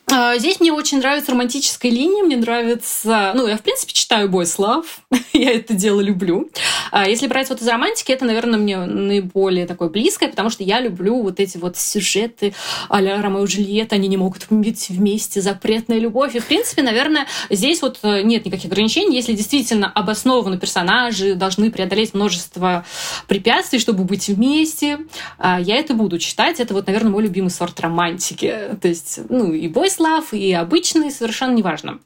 А, 0.07 0.37
здесь 0.37 0.59
мне 0.59 0.71
очень 0.71 0.99
нравится 0.99 1.31
романтическая 1.31 1.91
линия, 1.91 2.23
мне 2.23 2.35
нравится... 2.35 3.31
Ну, 3.35 3.47
я, 3.47 3.57
в 3.57 3.61
принципе, 3.61 3.93
читаю 3.93 4.29
Boys 4.29 4.57
Love, 4.57 4.85
я 5.33 5.53
это 5.53 5.73
дело 5.73 6.01
люблю. 6.01 6.49
А 6.91 7.07
если 7.07 7.27
брать 7.27 7.49
вот 7.49 7.61
из 7.61 7.67
романтики, 7.67 8.11
это, 8.11 8.25
наверное, 8.25 8.59
мне 8.59 8.77
наиболее 8.77 9.65
такое 9.65 9.89
близкое, 9.89 10.27
потому 10.27 10.49
что 10.49 10.63
я 10.63 10.81
люблю 10.81 11.21
вот 11.21 11.39
эти 11.39 11.57
вот 11.57 11.77
сюжеты 11.77 12.53
а-ля 12.89 13.21
Ромео 13.21 13.45
и 13.45 13.47
Джульетта, 13.47 13.95
они 13.95 14.07
не 14.07 14.17
могут 14.17 14.45
быть 14.49 14.89
вместе, 14.89 15.41
запретная 15.41 15.99
любовь. 15.99 16.35
И, 16.35 16.39
в 16.39 16.45
принципе, 16.45 16.83
наверное, 16.83 17.25
здесь 17.49 17.81
вот 17.81 17.99
э, 18.03 18.21
нет 18.23 18.45
никаких 18.45 18.71
ограничений. 18.71 19.15
Если 19.15 19.33
действительно 19.33 19.89
обоснованно 19.89 20.57
персонажи 20.57 21.35
должны 21.35 21.71
преодолеть 21.71 22.13
множество 22.13 22.85
препятствий, 23.27 23.79
чтобы 23.79 24.03
быть 24.03 24.27
вместе, 24.27 24.99
а, 25.37 25.59
я 25.59 25.77
это 25.77 25.93
буду 25.93 26.19
читать. 26.19 26.59
Это 26.59 26.73
вот, 26.73 26.87
наверное, 26.87 27.11
мой 27.11 27.23
любимый 27.23 27.49
сорт 27.49 27.79
романтики. 27.79 28.77
То 28.81 28.87
есть, 28.87 29.19
ну, 29.29 29.53
и 29.53 29.67
Boys 29.67 29.92
Love, 29.99 30.37
и 30.37 30.53
обычный, 30.53 31.11
совершенно 31.11 31.53
неважно. 31.53 31.99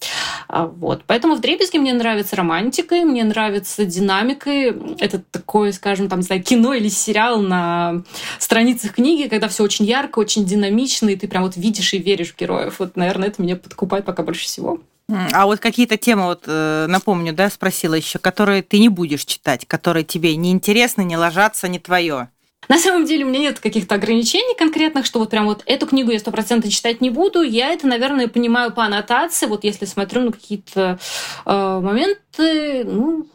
А, 0.47 0.65
вот. 0.65 1.03
Поэтому 1.05 1.35
в 1.35 1.41
Дребезге 1.41 1.79
мне 1.79 1.93
нравится 1.93 2.35
романтикой, 2.35 3.03
мне 3.03 3.23
нравится 3.23 3.85
динамикой. 3.85 4.75
Это 4.99 5.19
такое, 5.19 5.71
скажем, 5.71 6.09
там, 6.09 6.19
не 6.19 6.25
знаю, 6.25 6.43
кино 6.43 6.73
или 6.73 6.89
сериал 6.89 7.41
на 7.41 8.03
страницах 8.39 8.93
книги, 8.93 9.27
когда 9.27 9.47
все 9.47 9.63
очень 9.63 9.85
ярко, 9.85 10.19
очень 10.19 10.45
динамично, 10.45 11.09
и 11.09 11.15
ты 11.15 11.27
прям 11.27 11.43
вот 11.43 11.57
видишь 11.57 11.93
и 11.93 11.97
веришь 11.97 12.33
в 12.33 12.37
героев. 12.37 12.75
Вот, 12.79 12.95
наверное, 12.95 13.29
это 13.29 13.41
меня 13.41 13.55
подкупает 13.55 14.05
пока 14.05 14.23
больше 14.23 14.45
всего. 14.45 14.79
А 15.09 15.45
вот 15.45 15.59
какие-то 15.59 15.95
темы, 15.95 16.23
вот 16.23 16.43
э, 16.47 16.85
напомню, 16.89 17.31
да, 17.31 17.49
спросила 17.49 17.93
еще, 17.93 18.19
которые 18.19 18.61
ты 18.61 18.77
не 18.77 18.89
будешь 18.89 19.23
читать, 19.23 19.65
которые 19.65 20.03
тебе 20.03 20.35
не 20.35 20.51
интересны, 20.51 21.03
не 21.03 21.15
ложатся, 21.15 21.69
не 21.69 21.79
твое. 21.79 22.27
На 22.69 22.77
самом 22.77 23.05
деле 23.05 23.23
у 23.23 23.29
меня 23.29 23.39
нет 23.39 23.59
каких-то 23.59 23.95
ограничений 23.95 24.55
конкретных, 24.57 25.05
что 25.05 25.19
вот 25.19 25.29
прям 25.29 25.45
вот 25.45 25.63
эту 25.65 25.87
книгу 25.87 26.11
я 26.11 26.19
стопроцентно 26.19 26.69
читать 26.69 26.99
не 26.99 27.09
буду. 27.09 27.41
Я 27.41 27.71
это, 27.71 27.87
наверное, 27.87 28.27
понимаю 28.27 28.73
по 28.73 28.83
аннотации. 28.83 29.45
Вот 29.45 29.63
если 29.63 29.85
смотрю 29.85 30.23
на 30.23 30.31
какие-то 30.33 30.99
э, 31.45 31.79
моменты, 31.81 32.83
ну, 32.83 33.27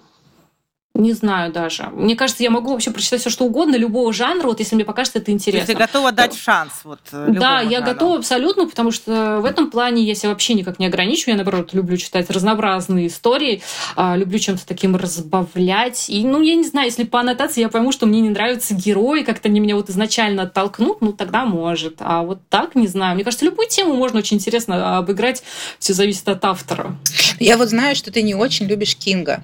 не 0.95 1.15
знаю 1.15 1.51
даже. 1.53 1.85
Мне 1.95 2.17
кажется, 2.17 2.43
я 2.43 2.51
могу 2.51 2.71
вообще 2.71 2.91
прочитать 2.91 3.21
все, 3.21 3.31
что 3.31 3.45
угодно, 3.45 3.77
любого 3.77 4.13
жанра, 4.13 4.47
вот 4.47 4.59
если 4.61 4.75
мне 4.75 4.85
покажется 4.85 5.19
это 5.21 5.33
интересно. 5.33 5.67
То 5.67 5.73
есть 5.73 5.79
ты 5.81 5.87
готова 5.87 6.13
дать 6.13 6.37
шанс 6.37 6.73
вот 6.85 7.01
э, 7.13 7.29
Да, 7.31 7.61
я 7.61 7.79
жанру. 7.79 7.93
готова 7.93 8.19
абсолютно, 8.19 8.69
потому 8.69 8.91
что 8.91 9.39
в 9.41 9.47
этом 9.47 9.71
плане 9.71 10.03
я 10.03 10.15
себя 10.15 10.31
вообще 10.31 10.53
никак 10.53 10.79
не 10.79 10.87
ограничиваю. 10.87 11.33
Я, 11.33 11.37
наоборот, 11.37 11.73
люблю 11.73 11.97
читать 11.97 12.29
разнообразные 12.29 13.07
истории, 13.07 13.63
а, 13.97 14.17
люблю 14.17 14.39
чем-то 14.39 14.67
таким 14.67 14.95
разбавлять. 14.97 16.11
И, 16.11 16.25
ну, 16.25 16.43
я 16.43 16.55
не 16.55 16.65
знаю, 16.65 16.87
если 16.89 17.05
по 17.05 17.21
аннотации 17.21 17.63
я 17.63 17.71
пойму, 17.71 17.91
что 17.91 18.05
мне 18.05 18.21
не 18.21 18.29
нравятся 18.29 18.75
герои, 18.75 19.23
как-то 19.23 19.49
они 19.49 19.61
меня 19.61 19.77
вот 19.77 19.89
изначально 19.89 20.43
оттолкнут, 20.43 21.01
ну, 21.01 21.13
тогда 21.15 21.47
может. 21.47 21.97
А 22.01 22.23
вот 22.23 22.41
так, 22.51 22.75
не 22.75 22.87
знаю. 22.87 23.15
Мне 23.15 23.25
кажется, 23.25 23.47
любую 23.47 23.69
тему 23.69 23.95
можно 23.95 24.19
очень 24.19 24.37
интересно 24.37 24.99
обыграть. 24.99 25.43
Все 25.79 25.95
зависит 25.95 26.29
от 26.29 26.45
автора. 26.45 26.97
Я 27.41 27.57
вот 27.57 27.71
знаю, 27.71 27.97
что 27.97 28.13
ты 28.13 28.21
не 28.21 28.35
очень 28.35 28.67
любишь 28.67 28.95
Кинга. 28.95 29.43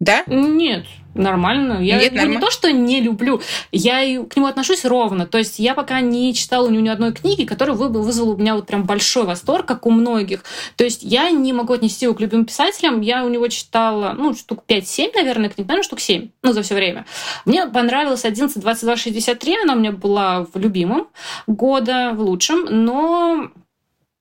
Да? 0.00 0.24
Нет, 0.26 0.86
нормально. 1.14 1.78
Я 1.80 1.98
Нет, 1.98 2.12
его 2.12 2.22
норма- 2.22 2.34
не 2.34 2.40
то, 2.40 2.50
что 2.50 2.70
не 2.72 3.00
люблю, 3.00 3.40
я 3.70 4.00
к 4.24 4.36
нему 4.36 4.46
отношусь 4.46 4.84
ровно. 4.84 5.24
То 5.26 5.38
есть 5.38 5.58
я 5.60 5.74
пока 5.74 6.00
не 6.00 6.34
читала 6.34 6.66
у 6.66 6.70
него 6.70 6.82
ни 6.82 6.88
одной 6.88 7.12
книги, 7.12 7.44
которая 7.44 7.76
вы- 7.76 7.88
вызвала 7.88 8.34
у 8.34 8.36
меня 8.36 8.56
вот 8.56 8.66
прям 8.66 8.82
большой 8.84 9.24
восторг, 9.24 9.66
как 9.66 9.86
у 9.86 9.90
многих. 9.90 10.42
То 10.76 10.84
есть 10.84 11.04
я 11.04 11.30
не 11.30 11.52
могу 11.52 11.72
отнести 11.72 12.06
его 12.06 12.14
к 12.14 12.20
любимым 12.20 12.44
писателям. 12.44 13.00
Я 13.00 13.24
у 13.24 13.28
него 13.28 13.46
читала, 13.48 14.14
ну, 14.18 14.34
штук 14.34 14.64
5-7, 14.66 15.12
наверное, 15.14 15.48
книг, 15.48 15.68
наверное, 15.68 15.84
штук 15.84 16.00
7, 16.00 16.30
ну, 16.42 16.52
за 16.52 16.62
все 16.62 16.74
время. 16.74 17.06
Мне 17.44 17.66
понравилась 17.66 18.24
11, 18.24 18.60
22, 18.60 18.96
63, 18.96 19.56
она 19.62 19.74
у 19.74 19.78
меня 19.78 19.92
была 19.92 20.46
в 20.52 20.58
любимом 20.58 21.06
года, 21.46 22.12
в 22.14 22.20
лучшем, 22.20 22.66
но 22.68 23.48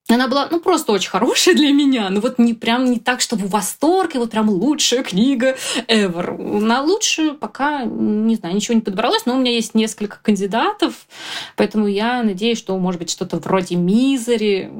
она 0.09 0.27
была, 0.27 0.47
ну, 0.51 0.59
просто 0.59 0.91
очень 0.91 1.09
хорошая 1.09 1.55
для 1.55 1.71
меня. 1.71 2.09
Ну, 2.09 2.19
вот 2.19 2.37
не 2.39 2.53
прям 2.53 2.85
не 2.85 2.99
так, 2.99 3.21
чтобы 3.21 3.47
восторг, 3.47 4.15
и 4.15 4.17
вот 4.17 4.31
прям 4.31 4.49
лучшая 4.49 5.03
книга 5.03 5.55
ever. 5.87 6.37
На 6.59 6.81
лучшую 6.81 7.35
пока, 7.35 7.83
не 7.83 8.35
знаю, 8.35 8.55
ничего 8.55 8.75
не 8.75 8.81
подобралось, 8.81 9.25
но 9.25 9.35
у 9.35 9.39
меня 9.39 9.51
есть 9.51 9.75
несколько 9.75 10.19
кандидатов, 10.21 11.07
поэтому 11.55 11.87
я 11.87 12.23
надеюсь, 12.23 12.57
что, 12.57 12.77
может 12.77 12.99
быть, 12.99 13.09
что-то 13.09 13.37
вроде 13.37 13.75
Мизери 13.75 14.71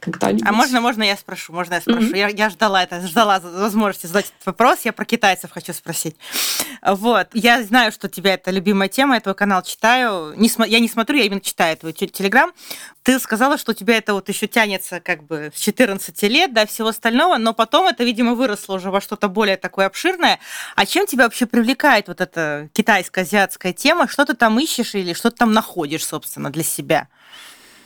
когда-нибудь. 0.00 0.46
А 0.46 0.52
можно, 0.52 0.80
можно 0.80 1.02
я 1.02 1.16
спрошу? 1.16 1.52
Можно 1.52 1.74
я 1.74 1.80
спрошу? 1.80 2.00
Мгм. 2.00 2.14
Я, 2.14 2.28
я 2.28 2.50
ждала 2.50 2.82
это, 2.82 3.06
ждала 3.06 3.38
возможности 3.40 4.06
задать 4.06 4.26
этот 4.26 4.46
вопрос. 4.46 4.80
Я 4.84 4.92
про 4.92 5.04
китайцев 5.04 5.50
хочу 5.52 5.72
спросить. 5.72 6.16
Вот. 6.82 7.28
Я 7.32 7.62
знаю, 7.62 7.92
что 7.92 8.08
у 8.08 8.10
тебя 8.10 8.34
это 8.34 8.50
любимая 8.50 8.88
тема, 8.88 9.14
я 9.14 9.20
твой 9.20 9.34
канал 9.34 9.62
читаю. 9.62 10.34
Не 10.36 10.48
смо- 10.48 10.66
я 10.66 10.80
не 10.80 10.88
смотрю, 10.88 11.18
я 11.18 11.24
именно 11.24 11.40
читаю 11.40 11.76
твой 11.76 11.92
те- 11.92 12.08
телеграм. 12.08 12.52
Ты 13.04 13.18
сказала, 13.20 13.58
что 13.58 13.72
у 13.72 13.74
тебя 13.74 13.96
это 13.96 14.14
вот 14.14 14.28
еще 14.28 14.48
тянется 14.48 15.00
как 15.00 15.24
бы 15.24 15.52
с 15.54 15.60
14 15.60 16.26
лет, 16.28 16.52
да, 16.52 16.66
всего 16.66 16.88
остального, 16.88 17.36
но 17.38 17.52
потом 17.54 17.86
это, 17.86 18.02
видимо, 18.04 18.34
выросло 18.34 18.74
уже 18.74 18.90
во 18.90 19.00
что-то 19.00 19.28
более 19.28 19.56
такое 19.56 19.86
обширное. 19.86 20.40
А 20.74 20.86
чем 20.86 21.06
тебя 21.06 21.24
вообще 21.24 21.46
привлекает 21.46 22.08
вот 22.08 22.20
эта 22.20 22.68
китайско-азиатская 22.72 23.72
тема? 23.72 24.08
Что 24.08 24.24
ты 24.24 24.34
там 24.34 24.58
ищешь 24.58 24.94
или 24.94 25.12
что 25.14 25.30
ты 25.30 25.36
там 25.38 25.52
находишь, 25.52 26.04
собственно, 26.04 26.50
для 26.50 26.64
себя? 26.64 27.08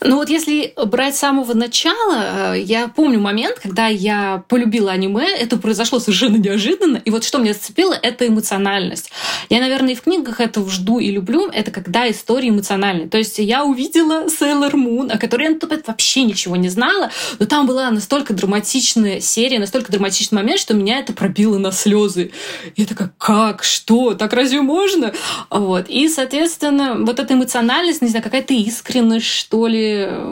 Ну 0.01 0.17
вот 0.17 0.29
если 0.29 0.75
брать 0.87 1.17
с 1.17 1.21
самого 1.21 1.55
начала, 1.55 2.55
э, 2.55 2.61
я 2.61 2.89
помню 2.89 3.19
момент, 3.19 3.59
когда 3.59 3.87
я 3.87 4.45
полюбила 4.49 4.93
аниме, 4.93 5.27
это 5.27 5.57
произошло 5.57 5.99
совершенно 5.99 6.37
неожиданно, 6.37 7.01
и 7.05 7.11
вот 7.11 7.25
что 7.25 7.39
меня 7.39 7.55
зацепило, 7.55 7.95
это 7.95 8.27
эмоциональность. 8.29 9.11
Я, 9.49 9.61
наверное, 9.61 9.93
и 9.93 9.95
в 9.95 10.03
книгах 10.03 10.41
этого 10.41 10.69
жду 10.71 10.99
и 10.99 11.11
люблю, 11.11 11.49
это 11.49 11.71
когда 11.71 12.11
истории 12.11 12.51
эмоциональные. 12.51 13.09
То 13.09 13.19
есть 13.19 13.39
я 13.39 13.65
увидела 13.65 14.27
Sailor 14.27 14.73
Moon, 14.73 15.11
о 15.11 15.19
которой 15.19 15.45
я 15.45 15.51
на 15.51 15.59
тот 15.59 15.71
момент 15.71 15.87
вообще 15.87 16.23
ничего 16.23 16.57
не 16.57 16.69
знала, 16.69 17.11
но 17.39 17.47
там 17.47 17.67
была 17.67 17.91
настолько 17.91 18.35
драматичная 18.35 19.21
серия, 19.21 19.59
настолько 19.59 19.91
драматичный 19.93 20.37
момент, 20.37 20.61
что 20.61 20.75
меня 20.75 20.99
это 20.99 21.13
пробило 21.13 21.59
на 21.59 21.73
слезы. 21.73 22.33
Я 22.77 22.87
такая, 22.87 23.13
как, 23.19 23.65
что, 23.65 24.15
так 24.15 24.33
разве 24.33 24.61
можно? 24.61 25.13
Вот. 25.51 25.89
И, 25.89 26.09
соответственно, 26.09 26.97
вот 26.99 27.19
эта 27.19 27.35
эмоциональность, 27.35 28.03
не 28.03 28.09
знаю, 28.09 28.23
какая-то 28.23 28.55
искренность, 28.55 29.27
что 29.27 29.67
ли, 29.67 29.86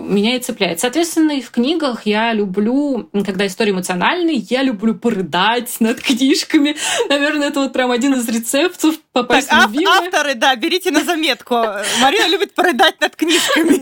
меня 0.07 0.37
и 0.37 0.41
цепляет. 0.41 0.81
Соответственно, 0.81 1.33
и 1.33 1.41
в 1.41 1.51
книгах 1.51 2.07
я 2.07 2.33
люблю, 2.33 3.09
когда 3.25 3.47
история 3.47 3.73
эмоциональная, 3.73 4.35
я 4.51 4.63
люблю 4.63 4.95
порыдать 4.95 5.77
над 5.81 6.01
книжками. 6.01 6.77
Наверное, 7.09 7.49
это 7.49 7.61
вот 7.61 7.73
прям 7.73 7.91
один 7.91 8.15
из 8.15 8.29
рецептов 8.29 8.95
Так, 8.97 9.03
попасть 9.13 9.49
в 9.49 9.53
ав- 9.53 9.71
любимое. 9.73 9.99
авторы, 9.99 10.35
да, 10.35 10.55
берите 10.57 10.91
на 10.91 11.05
заметку. 11.05 11.55
Марина 12.01 12.27
любит 12.29 12.55
порыдать 12.55 13.01
над 13.01 13.17
книжками. 13.17 13.81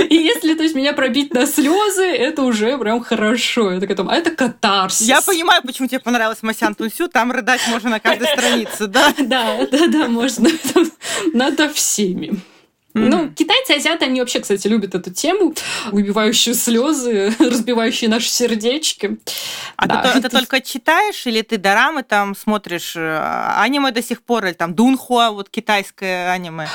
И 0.08 0.14
если, 0.16 0.54
то 0.54 0.62
есть, 0.62 0.74
меня 0.74 0.92
пробить 0.92 1.32
на 1.34 1.46
слезы, 1.46 2.04
это 2.06 2.42
уже 2.42 2.76
прям 2.78 3.00
хорошо. 3.02 3.70
Это, 3.70 3.86
потом, 3.86 4.08
а 4.08 4.16
это 4.16 4.30
катарсис. 4.30 5.06
Я 5.06 5.20
понимаю, 5.22 5.62
почему 5.62 5.88
тебе 5.88 6.00
понравилась 6.00 6.42
Масян 6.42 6.74
Тунсю. 6.74 7.08
Там 7.08 7.30
рыдать 7.32 7.60
можно 7.68 7.90
на 7.90 8.00
каждой 8.00 8.28
странице, 8.32 8.86
да? 8.86 9.12
Да, 9.18 9.66
да, 9.70 9.86
да, 9.88 10.08
можно. 10.08 10.48
Надо 11.32 11.68
всеми. 11.72 12.40
Ну, 12.94 13.30
китайцы, 13.30 13.72
азиаты, 13.72 14.04
они 14.04 14.20
вообще, 14.20 14.38
кстати, 14.38 14.68
любят 14.68 14.94
эту 14.94 15.12
тему, 15.12 15.52
выбивающую 15.90 16.54
слезы, 16.54 17.34
разбивающие 17.40 18.08
наши 18.08 18.28
сердечки. 18.28 19.18
А 19.76 19.86
Да. 19.88 20.02
ты, 20.02 20.18
это 20.20 20.28
только 20.30 20.60
читаешь 20.60 21.26
или 21.26 21.42
ты 21.42 21.58
дорамы 21.58 22.04
там 22.04 22.36
смотришь 22.36 22.94
э, 22.96 23.54
аниме 23.58 23.90
до 23.90 24.00
сих 24.02 24.22
пор, 24.22 24.46
или 24.46 24.52
там 24.52 24.74
Дунхуа, 24.74 25.30
вот 25.32 25.50
китайское 25.50 26.30
аниме? 26.30 26.68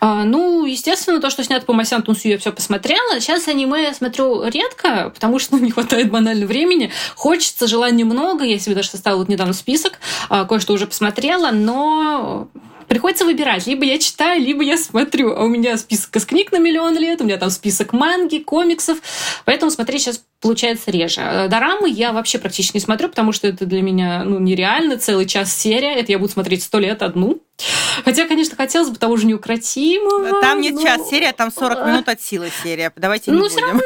А, 0.00 0.22
ну, 0.22 0.64
естественно, 0.64 1.20
то, 1.20 1.28
что 1.28 1.42
снято 1.42 1.66
по 1.66 1.72
Масян 1.72 2.02
Тунсу, 2.02 2.28
я 2.28 2.38
все 2.38 2.52
посмотрела. 2.52 3.18
Сейчас 3.20 3.48
аниме 3.48 3.82
я 3.82 3.94
смотрю 3.94 4.44
редко, 4.44 5.10
потому 5.12 5.40
что 5.40 5.56
ну, 5.56 5.58
не 5.64 5.72
хватает 5.72 6.08
банально 6.08 6.46
времени. 6.46 6.92
Хочется, 7.16 7.66
желаний 7.66 8.04
много. 8.04 8.44
Я 8.44 8.60
себе 8.60 8.76
даже 8.76 8.90
составила 8.90 9.18
вот 9.20 9.28
недавно 9.28 9.52
список, 9.54 9.98
а, 10.28 10.44
кое-что 10.44 10.72
уже 10.72 10.86
посмотрела, 10.86 11.50
но 11.50 12.46
приходится 12.88 13.24
выбирать. 13.24 13.66
Либо 13.66 13.84
я 13.84 13.98
читаю, 13.98 14.40
либо 14.40 14.62
я 14.62 14.76
смотрю. 14.76 15.34
А 15.34 15.44
у 15.44 15.48
меня 15.48 15.76
список 15.76 16.16
из 16.16 16.26
книг 16.26 16.50
на 16.52 16.58
миллион 16.58 16.96
лет, 16.98 17.20
у 17.20 17.24
меня 17.24 17.36
там 17.36 17.50
список 17.50 17.92
манги, 17.92 18.38
комиксов. 18.38 18.98
Поэтому 19.44 19.70
смотреть 19.70 20.02
сейчас 20.02 20.22
получается 20.40 20.90
реже. 20.90 21.20
А 21.20 21.48
Дорамы 21.48 21.88
я 21.90 22.12
вообще 22.12 22.38
практически 22.38 22.76
не 22.76 22.80
смотрю, 22.80 23.08
потому 23.08 23.32
что 23.32 23.46
это 23.46 23.66
для 23.66 23.82
меня 23.82 24.24
ну, 24.24 24.38
нереально. 24.38 24.96
Целый 24.96 25.26
час 25.26 25.54
серия. 25.54 25.94
Это 25.94 26.12
я 26.12 26.18
буду 26.18 26.32
смотреть 26.32 26.62
сто 26.62 26.78
лет 26.78 27.02
одну. 27.02 27.40
Хотя, 28.04 28.26
конечно, 28.26 28.56
хотелось 28.56 28.88
бы 28.90 28.96
того 28.96 29.16
же 29.16 29.26
неукротимого. 29.26 30.40
Там 30.40 30.60
нет 30.60 30.74
но- 30.74 30.82
час 30.82 31.08
серия, 31.10 31.32
там 31.32 31.50
40 31.52 31.86
минут 31.86 32.08
от 32.08 32.20
силы 32.22 32.50
серия. 32.62 32.92
Давайте 32.96 33.30
не 33.30 33.36
Ну, 33.36 33.42
будем. 33.42 33.56
все 33.56 33.60
равно. 33.66 33.80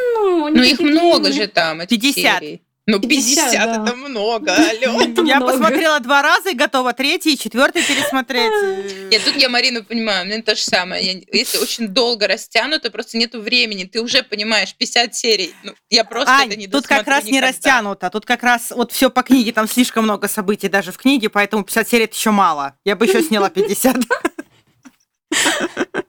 Ну, 0.51 0.63
их 0.63 0.81
много 0.81 1.33
же 1.33 1.47
там, 1.47 1.81
этих 1.81 2.01
50. 2.01 2.41
серий. 2.41 2.63
Ну, 2.85 2.99
50, 2.99 3.53
50, 3.53 3.53
да. 3.53 3.85
это 3.85 3.95
много, 3.97 4.53
алло. 4.57 5.01
Это 5.01 5.23
Я 5.23 5.37
много. 5.37 5.53
посмотрела 5.53 6.01
два 6.01 6.21
раза 6.21 6.51
и 6.51 6.55
готова 6.55 6.93
третий 6.93 7.35
и 7.35 7.39
четвертый 7.39 7.81
пересмотреть. 7.85 8.51
Нет, 9.11 9.23
тут 9.25 9.37
я 9.37 9.49
Марину 9.49 9.85
понимаю, 9.85 10.27
мне 10.27 10.43
то 10.43 10.57
же 10.57 10.63
самое. 10.63 11.05
Я- 11.05 11.21
если 11.33 11.59
очень 11.59 11.87
долго 11.89 12.27
растянуто, 12.27 12.91
просто 12.91 13.19
нету 13.19 13.41
времени. 13.41 13.85
Ты 13.85 14.03
уже 14.03 14.25
понимаешь 14.25 14.75
50 14.75 15.15
серий. 15.15 15.55
Ну, 15.63 15.75
я 15.91 16.03
просто 16.05 16.35
это 16.45 16.57
не 16.57 16.65
Ань, 16.65 16.71
тут 16.73 16.89
как 16.89 17.07
раз 17.07 17.25
не 17.25 17.41
растянуто. 17.41 18.11
Тут 18.11 18.27
как 18.27 18.43
раз 18.43 18.73
вот 18.73 18.91
все 18.91 19.11
по 19.11 19.23
книге, 19.23 19.53
там 19.53 19.69
слишком 19.69 20.03
много 20.03 20.27
событий 20.27 20.69
даже 20.69 20.91
в 20.91 20.97
книге, 20.97 21.29
поэтому 21.29 21.63
50 21.63 21.89
серий 21.89 22.05
это 22.07 22.17
еще 22.17 22.33
мало. 22.33 22.77
Я 22.85 22.97
бы 22.97 23.07
еще 23.07 23.23
сняла 23.23 23.49
50. 23.49 23.97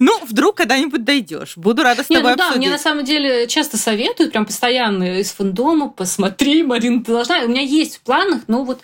Ну, 0.00 0.18
вдруг 0.24 0.56
когда-нибудь 0.56 1.04
дойдешь. 1.04 1.56
Буду 1.56 1.82
рада 1.82 2.02
с 2.02 2.08
Не, 2.08 2.16
тобой 2.16 2.30
ну 2.32 2.38
да, 2.38 2.52
мне 2.52 2.70
на 2.70 2.78
самом 2.78 3.04
деле 3.04 3.46
часто 3.46 3.76
советуют, 3.76 4.32
прям 4.32 4.46
постоянно 4.46 5.20
из 5.20 5.30
фандома, 5.30 5.90
посмотри, 5.90 6.62
Марина, 6.62 7.04
ты 7.04 7.12
должна. 7.12 7.40
У 7.40 7.48
меня 7.48 7.60
есть 7.60 7.98
в 7.98 8.00
планах, 8.00 8.44
но 8.48 8.64
вот 8.64 8.80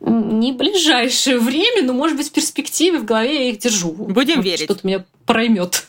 не 0.00 0.52
ближайшее 0.52 1.38
время, 1.38 1.82
но, 1.82 1.92
может 1.92 2.16
быть, 2.16 2.30
в 2.30 2.32
перспективе 2.32 2.98
в 2.98 3.04
голове 3.04 3.44
я 3.44 3.50
их 3.50 3.58
держу. 3.58 3.92
Будем 3.92 4.36
Может, 4.36 4.44
верить. 4.44 4.64
Что-то 4.64 4.86
меня 4.86 5.04
проймет. 5.26 5.84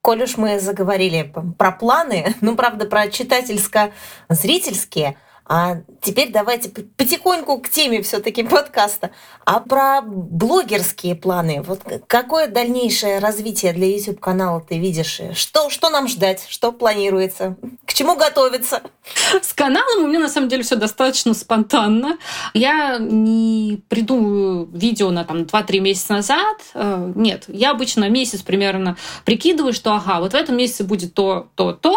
Коль 0.00 0.22
уж 0.22 0.38
мы 0.38 0.60
заговорили 0.60 1.30
про 1.58 1.70
планы, 1.70 2.34
ну, 2.40 2.56
правда, 2.56 2.86
про 2.86 3.08
читательско-зрительские, 3.08 5.16
а 5.46 5.76
теперь 6.00 6.32
давайте 6.32 6.70
потихоньку 6.70 7.58
к 7.58 7.68
теме 7.68 8.02
все-таки 8.02 8.42
подкаста. 8.42 9.10
А 9.44 9.60
про 9.60 10.00
блогерские 10.02 11.14
планы. 11.14 11.62
Вот 11.62 11.80
какое 12.06 12.48
дальнейшее 12.48 13.18
развитие 13.18 13.72
для 13.74 13.86
YouTube-канала 13.94 14.64
ты 14.66 14.78
видишь? 14.78 15.20
Что, 15.34 15.68
что 15.68 15.90
нам 15.90 16.08
ждать? 16.08 16.46
Что 16.48 16.72
планируется? 16.72 17.56
К 17.86 17.92
чему 17.92 18.16
готовиться? 18.16 18.82
С 19.42 19.52
каналом 19.52 20.04
у 20.04 20.06
меня 20.08 20.20
на 20.20 20.28
самом 20.28 20.48
деле 20.48 20.62
все 20.62 20.76
достаточно 20.76 21.34
спонтанно. 21.34 22.16
Я 22.54 22.96
не 22.98 23.82
придумываю 23.88 24.68
видео 24.72 25.10
на 25.10 25.24
там 25.24 25.42
2-3 25.42 25.80
месяца 25.80 26.12
назад. 26.14 26.56
Э, 26.72 27.12
Нет, 27.14 27.44
я 27.48 27.72
обычно 27.72 28.08
месяц 28.08 28.40
примерно 28.40 28.96
прикидываю, 29.26 29.74
что 29.74 29.92
ага, 29.92 30.20
вот 30.20 30.32
в 30.32 30.34
этом 30.34 30.56
месяце 30.56 30.84
будет 30.84 31.12
то, 31.12 31.48
то, 31.54 31.72
то. 31.72 31.96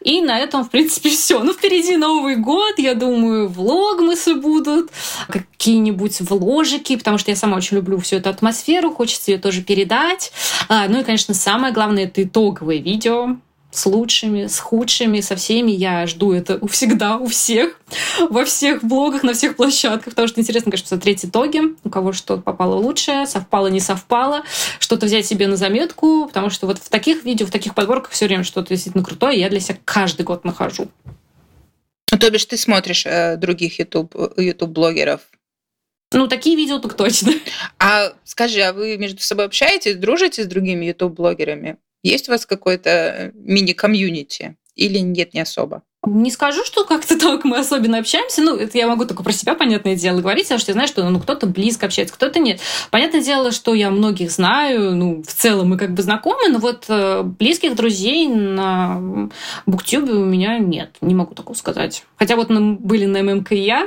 И 0.00 0.20
на 0.20 0.38
этом, 0.38 0.64
в 0.64 0.70
принципе, 0.70 1.08
все. 1.10 1.42
Ну, 1.42 1.54
впереди 1.54 1.96
Новый 1.96 2.36
год, 2.36 2.73
я 2.78 2.94
думаю, 2.94 3.48
влогмасы 3.48 4.34
будут, 4.34 4.90
какие-нибудь 5.28 6.20
вложики, 6.20 6.96
потому 6.96 7.18
что 7.18 7.30
я 7.30 7.36
сама 7.36 7.56
очень 7.56 7.76
люблю 7.76 7.98
всю 7.98 8.16
эту 8.16 8.30
атмосферу, 8.30 8.92
хочется 8.92 9.30
ее 9.30 9.38
тоже 9.38 9.62
передать. 9.62 10.32
А, 10.68 10.88
Ну 10.88 11.00
и, 11.00 11.04
конечно, 11.04 11.34
самое 11.34 11.72
главное, 11.72 12.04
это 12.04 12.22
итоговые 12.22 12.80
видео 12.80 13.36
с 13.74 13.86
лучшими, 13.86 14.46
с 14.46 14.58
худшими, 14.58 15.20
со 15.20 15.36
всеми. 15.36 15.72
Я 15.72 16.06
жду 16.06 16.32
это 16.32 16.64
всегда, 16.68 17.16
у 17.16 17.26
всех, 17.26 17.80
во 18.30 18.44
всех 18.44 18.84
блогах, 18.84 19.22
на 19.22 19.34
всех 19.34 19.56
площадках, 19.56 20.12
потому 20.14 20.28
что 20.28 20.40
интересно, 20.40 20.70
конечно, 20.70 20.84
посмотреть 20.84 21.24
итоги, 21.24 21.60
у 21.82 21.90
кого 21.90 22.12
что 22.12 22.38
попало 22.38 22.76
лучше, 22.76 23.24
совпало, 23.26 23.66
не 23.66 23.80
совпало, 23.80 24.42
что-то 24.78 25.06
взять 25.06 25.26
себе 25.26 25.48
на 25.48 25.56
заметку, 25.56 26.26
потому 26.26 26.50
что 26.50 26.66
вот 26.66 26.78
в 26.78 26.88
таких 26.88 27.24
видео, 27.24 27.46
в 27.46 27.50
таких 27.50 27.74
подборках 27.74 28.12
все 28.12 28.26
время 28.26 28.44
что-то 28.44 28.68
действительно 28.68 29.04
крутое, 29.04 29.38
я 29.40 29.50
для 29.50 29.60
себя 29.60 29.78
каждый 29.84 30.22
год 30.22 30.44
нахожу. 30.44 30.88
Ну, 32.14 32.20
то 32.20 32.30
бишь 32.30 32.44
ты 32.44 32.56
смотришь 32.56 33.06
э, 33.06 33.36
других 33.36 33.80
YouTube, 33.80 34.14
YouTube-блогеров. 34.36 35.22
Ну, 36.12 36.28
такие 36.28 36.56
видео 36.56 36.78
так 36.78 36.94
точно. 36.94 37.32
А 37.80 38.12
скажи, 38.22 38.60
а 38.60 38.72
вы 38.72 38.96
между 38.98 39.20
собой 39.20 39.46
общаетесь, 39.46 39.96
дружите 39.96 40.44
с 40.44 40.46
другими 40.46 40.86
YouTube-блогерами? 40.86 41.78
Есть 42.04 42.28
у 42.28 42.32
вас 42.32 42.46
какое-то 42.46 43.32
мини-комьюнити? 43.34 44.56
или 44.74 44.98
нет, 44.98 45.34
не 45.34 45.40
особо? 45.40 45.82
Не 46.06 46.30
скажу, 46.30 46.64
что 46.64 46.84
как-то 46.84 47.18
так 47.18 47.44
мы 47.44 47.58
особенно 47.58 47.98
общаемся. 47.98 48.42
Ну, 48.42 48.56
это 48.56 48.76
я 48.76 48.88
могу 48.88 49.04
только 49.04 49.22
про 49.22 49.32
себя, 49.32 49.54
понятное 49.54 49.96
дело, 49.96 50.20
говорить, 50.20 50.44
потому 50.44 50.60
что 50.60 50.70
я 50.70 50.74
знаю, 50.74 50.88
что 50.88 51.08
ну, 51.08 51.20
кто-то 51.20 51.46
близко 51.46 51.86
общается, 51.86 52.14
кто-то 52.14 52.38
нет. 52.40 52.60
Понятное 52.90 53.22
дело, 53.22 53.52
что 53.52 53.74
я 53.74 53.90
многих 53.90 54.30
знаю, 54.30 54.94
ну, 54.94 55.22
в 55.22 55.32
целом 55.32 55.70
мы 55.70 55.78
как 55.78 55.94
бы 55.94 56.02
знакомы, 56.02 56.48
но 56.48 56.58
вот 56.58 56.84
э, 56.88 57.22
близких 57.22 57.74
друзей 57.74 58.28
на 58.28 59.30
Буктюбе 59.66 60.12
у 60.12 60.24
меня 60.24 60.58
нет, 60.58 60.96
не 61.00 61.14
могу 61.14 61.34
такого 61.34 61.56
сказать. 61.56 62.04
Хотя 62.16 62.36
вот 62.36 62.50
мы 62.50 62.74
были 62.74 63.06
на 63.06 63.22
ММКИА, 63.22 63.86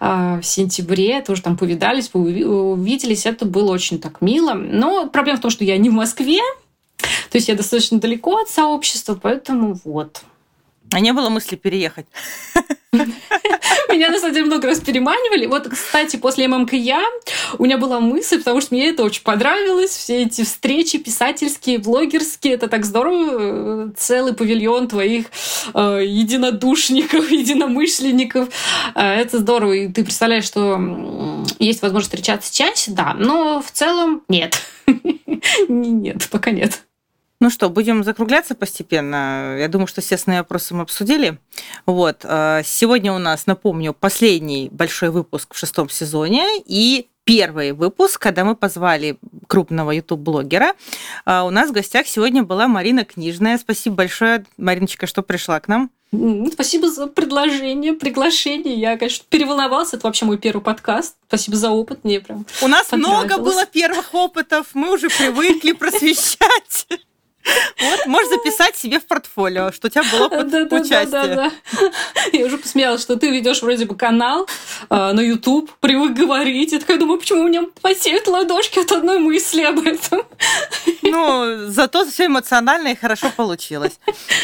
в 0.00 0.42
сентябре, 0.42 1.22
тоже 1.22 1.42
там 1.42 1.56
повидались, 1.56 2.10
увиделись, 2.12 3.24
это 3.24 3.46
было 3.46 3.72
очень 3.72 3.98
так 3.98 4.20
мило. 4.20 4.52
Но 4.52 5.08
проблема 5.08 5.38
в 5.38 5.42
том, 5.42 5.50
что 5.50 5.64
я 5.64 5.78
не 5.78 5.88
в 5.88 5.94
Москве, 5.94 6.40
то 6.98 7.36
есть 7.36 7.48
я 7.48 7.54
достаточно 7.54 7.98
далеко 7.98 8.38
от 8.38 8.48
сообщества, 8.48 9.18
поэтому 9.20 9.78
вот. 9.84 10.22
А 10.92 11.00
не 11.00 11.12
было 11.12 11.28
мысли 11.28 11.56
переехать? 11.56 12.06
Меня, 12.92 14.10
на 14.10 14.18
самом 14.18 14.34
деле, 14.34 14.46
много 14.46 14.68
раз 14.68 14.80
переманивали. 14.80 15.46
Вот, 15.46 15.68
кстати, 15.68 16.16
после 16.16 16.46
ММКЯ 16.48 17.02
у 17.58 17.64
меня 17.64 17.78
была 17.78 18.00
мысль, 18.00 18.38
потому 18.38 18.60
что 18.60 18.74
мне 18.74 18.90
это 18.90 19.02
очень 19.02 19.22
понравилось. 19.22 19.90
Все 19.90 20.22
эти 20.22 20.44
встречи 20.44 20.98
писательские, 20.98 21.78
блогерские. 21.78 22.54
Это 22.54 22.68
так 22.68 22.84
здорово. 22.84 23.92
Целый 23.96 24.34
павильон 24.34 24.88
твоих 24.88 25.26
э, 25.74 26.02
единодушников, 26.04 27.30
единомышленников. 27.30 28.48
Э, 28.94 29.20
это 29.20 29.38
здорово. 29.38 29.72
И 29.72 29.88
ты 29.88 30.04
представляешь, 30.04 30.44
что 30.44 31.44
есть 31.58 31.82
возможность 31.82 32.12
встречаться 32.12 32.54
чаще, 32.54 32.90
да. 32.92 33.14
Но 33.14 33.62
в 33.62 33.70
целом 33.70 34.22
нет. 34.28 34.60
Нет, 35.68 36.28
пока 36.30 36.50
нет. 36.50 36.82
Ну 37.40 37.50
что, 37.50 37.70
будем 37.70 38.02
закругляться 38.02 38.56
постепенно. 38.56 39.56
Я 39.58 39.68
думаю, 39.68 39.86
что 39.86 40.00
все 40.00 40.16
основные 40.16 40.40
вопросы 40.40 40.74
мы 40.74 40.82
обсудили. 40.82 41.38
Вот. 41.86 42.24
Э, 42.24 42.62
сегодня 42.64 43.12
у 43.12 43.18
нас, 43.18 43.46
напомню, 43.46 43.94
последний 43.94 44.68
большой 44.72 45.10
выпуск 45.10 45.54
в 45.54 45.58
шестом 45.58 45.88
сезоне 45.88 46.46
и 46.66 47.06
первый 47.22 47.72
выпуск, 47.72 48.20
когда 48.20 48.44
мы 48.44 48.56
позвали 48.56 49.18
крупного 49.46 49.92
YouTube-блогера. 49.92 50.72
Э, 51.26 51.42
у 51.42 51.50
нас 51.50 51.70
в 51.70 51.72
гостях 51.72 52.08
сегодня 52.08 52.42
была 52.42 52.66
Марина 52.66 53.04
Книжная. 53.04 53.56
Спасибо 53.58 53.94
большое, 53.94 54.44
Мариночка, 54.56 55.06
что 55.06 55.22
пришла 55.22 55.60
к 55.60 55.68
нам. 55.68 55.90
Спасибо 56.52 56.90
за 56.90 57.06
предложение, 57.06 57.92
приглашение. 57.92 58.74
Я, 58.74 58.96
конечно, 58.96 59.24
переволновался. 59.28 59.96
Это 59.96 60.06
вообще 60.06 60.24
мой 60.24 60.38
первый 60.38 60.62
подкаст. 60.62 61.14
Спасибо 61.28 61.56
за 61.56 61.70
опыт. 61.70 62.02
Мне 62.02 62.18
прям 62.18 62.46
У 62.62 62.66
нас 62.66 62.90
много 62.90 63.38
было 63.38 63.64
первых 63.64 64.12
опытов. 64.12 64.68
Мы 64.74 64.92
уже 64.92 65.08
привыкли 65.08 65.70
просвещать. 65.72 66.88
Вот, 67.80 68.06
можешь 68.06 68.28
записать 68.28 68.76
себе 68.76 69.00
в 69.00 69.06
портфолио, 69.06 69.72
что 69.72 69.86
у 69.86 69.90
тебя 69.90 70.02
было 70.10 70.26
опыт 70.26 70.50
да, 70.50 70.76
участия. 70.76 71.06
Да, 71.06 71.26
да, 71.26 71.34
да. 71.34 71.52
Я 72.32 72.46
уже 72.46 72.58
посмеялась, 72.58 73.02
что 73.02 73.16
ты 73.16 73.30
ведешь 73.30 73.62
вроде 73.62 73.84
бы 73.84 73.94
канал 73.94 74.48
э, 74.90 75.12
на 75.12 75.20
YouTube, 75.20 75.70
привык 75.80 76.12
говорить. 76.12 76.72
Я 76.72 76.80
такая 76.80 76.98
думаю, 76.98 77.18
почему 77.18 77.42
у 77.42 77.48
меня 77.48 77.64
потеют 77.80 78.26
ладошки 78.26 78.80
от 78.80 78.92
одной 78.92 79.18
мысли 79.18 79.62
об 79.62 79.80
этом. 79.80 80.22
Ну, 81.02 81.68
зато 81.68 82.04
все 82.06 82.26
эмоционально 82.26 82.88
и 82.88 82.94
хорошо 82.94 83.30
получилось. 83.34 83.98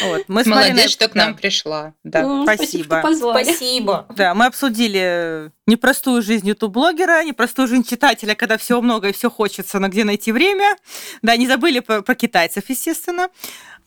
Вот. 0.05 0.23
Мы 0.27 0.43
Молодец, 0.45 0.69
Мариной... 0.69 0.87
что 0.87 1.07
к 1.07 1.15
нам 1.15 1.33
да. 1.33 1.37
пришла. 1.37 1.93
Да. 2.03 2.21
Ну, 2.21 2.43
спасибо. 2.43 2.99
Спасибо. 3.01 3.31
спасибо. 3.31 4.05
Да, 4.15 4.33
мы 4.33 4.45
обсудили 4.45 5.51
непростую 5.67 6.21
жизнь 6.21 6.47
ютуб-блогера, 6.47 7.23
непростую 7.23 7.67
жизнь 7.67 7.83
читателя, 7.83 8.35
когда 8.35 8.57
всего 8.57 8.81
много 8.81 9.09
и 9.09 9.13
все 9.13 9.29
хочется, 9.29 9.79
но 9.79 9.87
где 9.87 10.03
найти 10.03 10.31
время. 10.31 10.75
Да, 11.21 11.35
не 11.37 11.47
забыли 11.47 11.79
про, 11.79 12.01
про 12.01 12.15
китайцев, 12.15 12.69
естественно, 12.69 13.29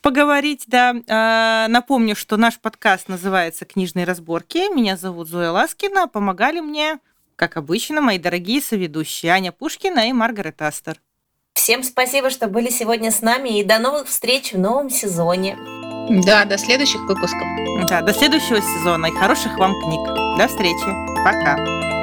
поговорить, 0.01 0.65
да. 0.67 0.95
А, 1.07 1.67
напомню, 1.67 2.15
что 2.15 2.37
наш 2.37 2.59
подкаст 2.59 3.07
называется 3.07 3.65
«Книжные 3.65 4.05
разборки». 4.05 4.73
Меня 4.73 4.97
зовут 4.97 5.27
Зоя 5.27 5.51
Ласкина. 5.51 6.07
Помогали 6.07 6.59
мне, 6.59 6.99
как 7.35 7.57
обычно, 7.57 8.01
мои 8.01 8.17
дорогие 8.17 8.61
соведущие 8.61 9.31
Аня 9.31 9.51
Пушкина 9.51 10.09
и 10.09 10.13
Маргарет 10.13 10.61
Астер. 10.61 10.99
Всем 11.53 11.83
спасибо, 11.83 12.29
что 12.29 12.47
были 12.47 12.69
сегодня 12.69 13.11
с 13.11 13.21
нами, 13.21 13.59
и 13.59 13.63
до 13.63 13.79
новых 13.79 14.07
встреч 14.07 14.53
в 14.53 14.57
новом 14.59 14.89
сезоне. 14.89 15.57
Да, 16.25 16.45
до 16.45 16.57
следующих 16.57 17.01
выпусков. 17.01 17.47
Да, 17.87 18.01
до 18.01 18.13
следующего 18.13 18.61
сезона 18.61 19.07
и 19.07 19.11
хороших 19.11 19.57
вам 19.57 19.73
книг. 19.83 20.28
До 20.39 20.47
встречи. 20.47 20.95
Пока. 21.25 21.98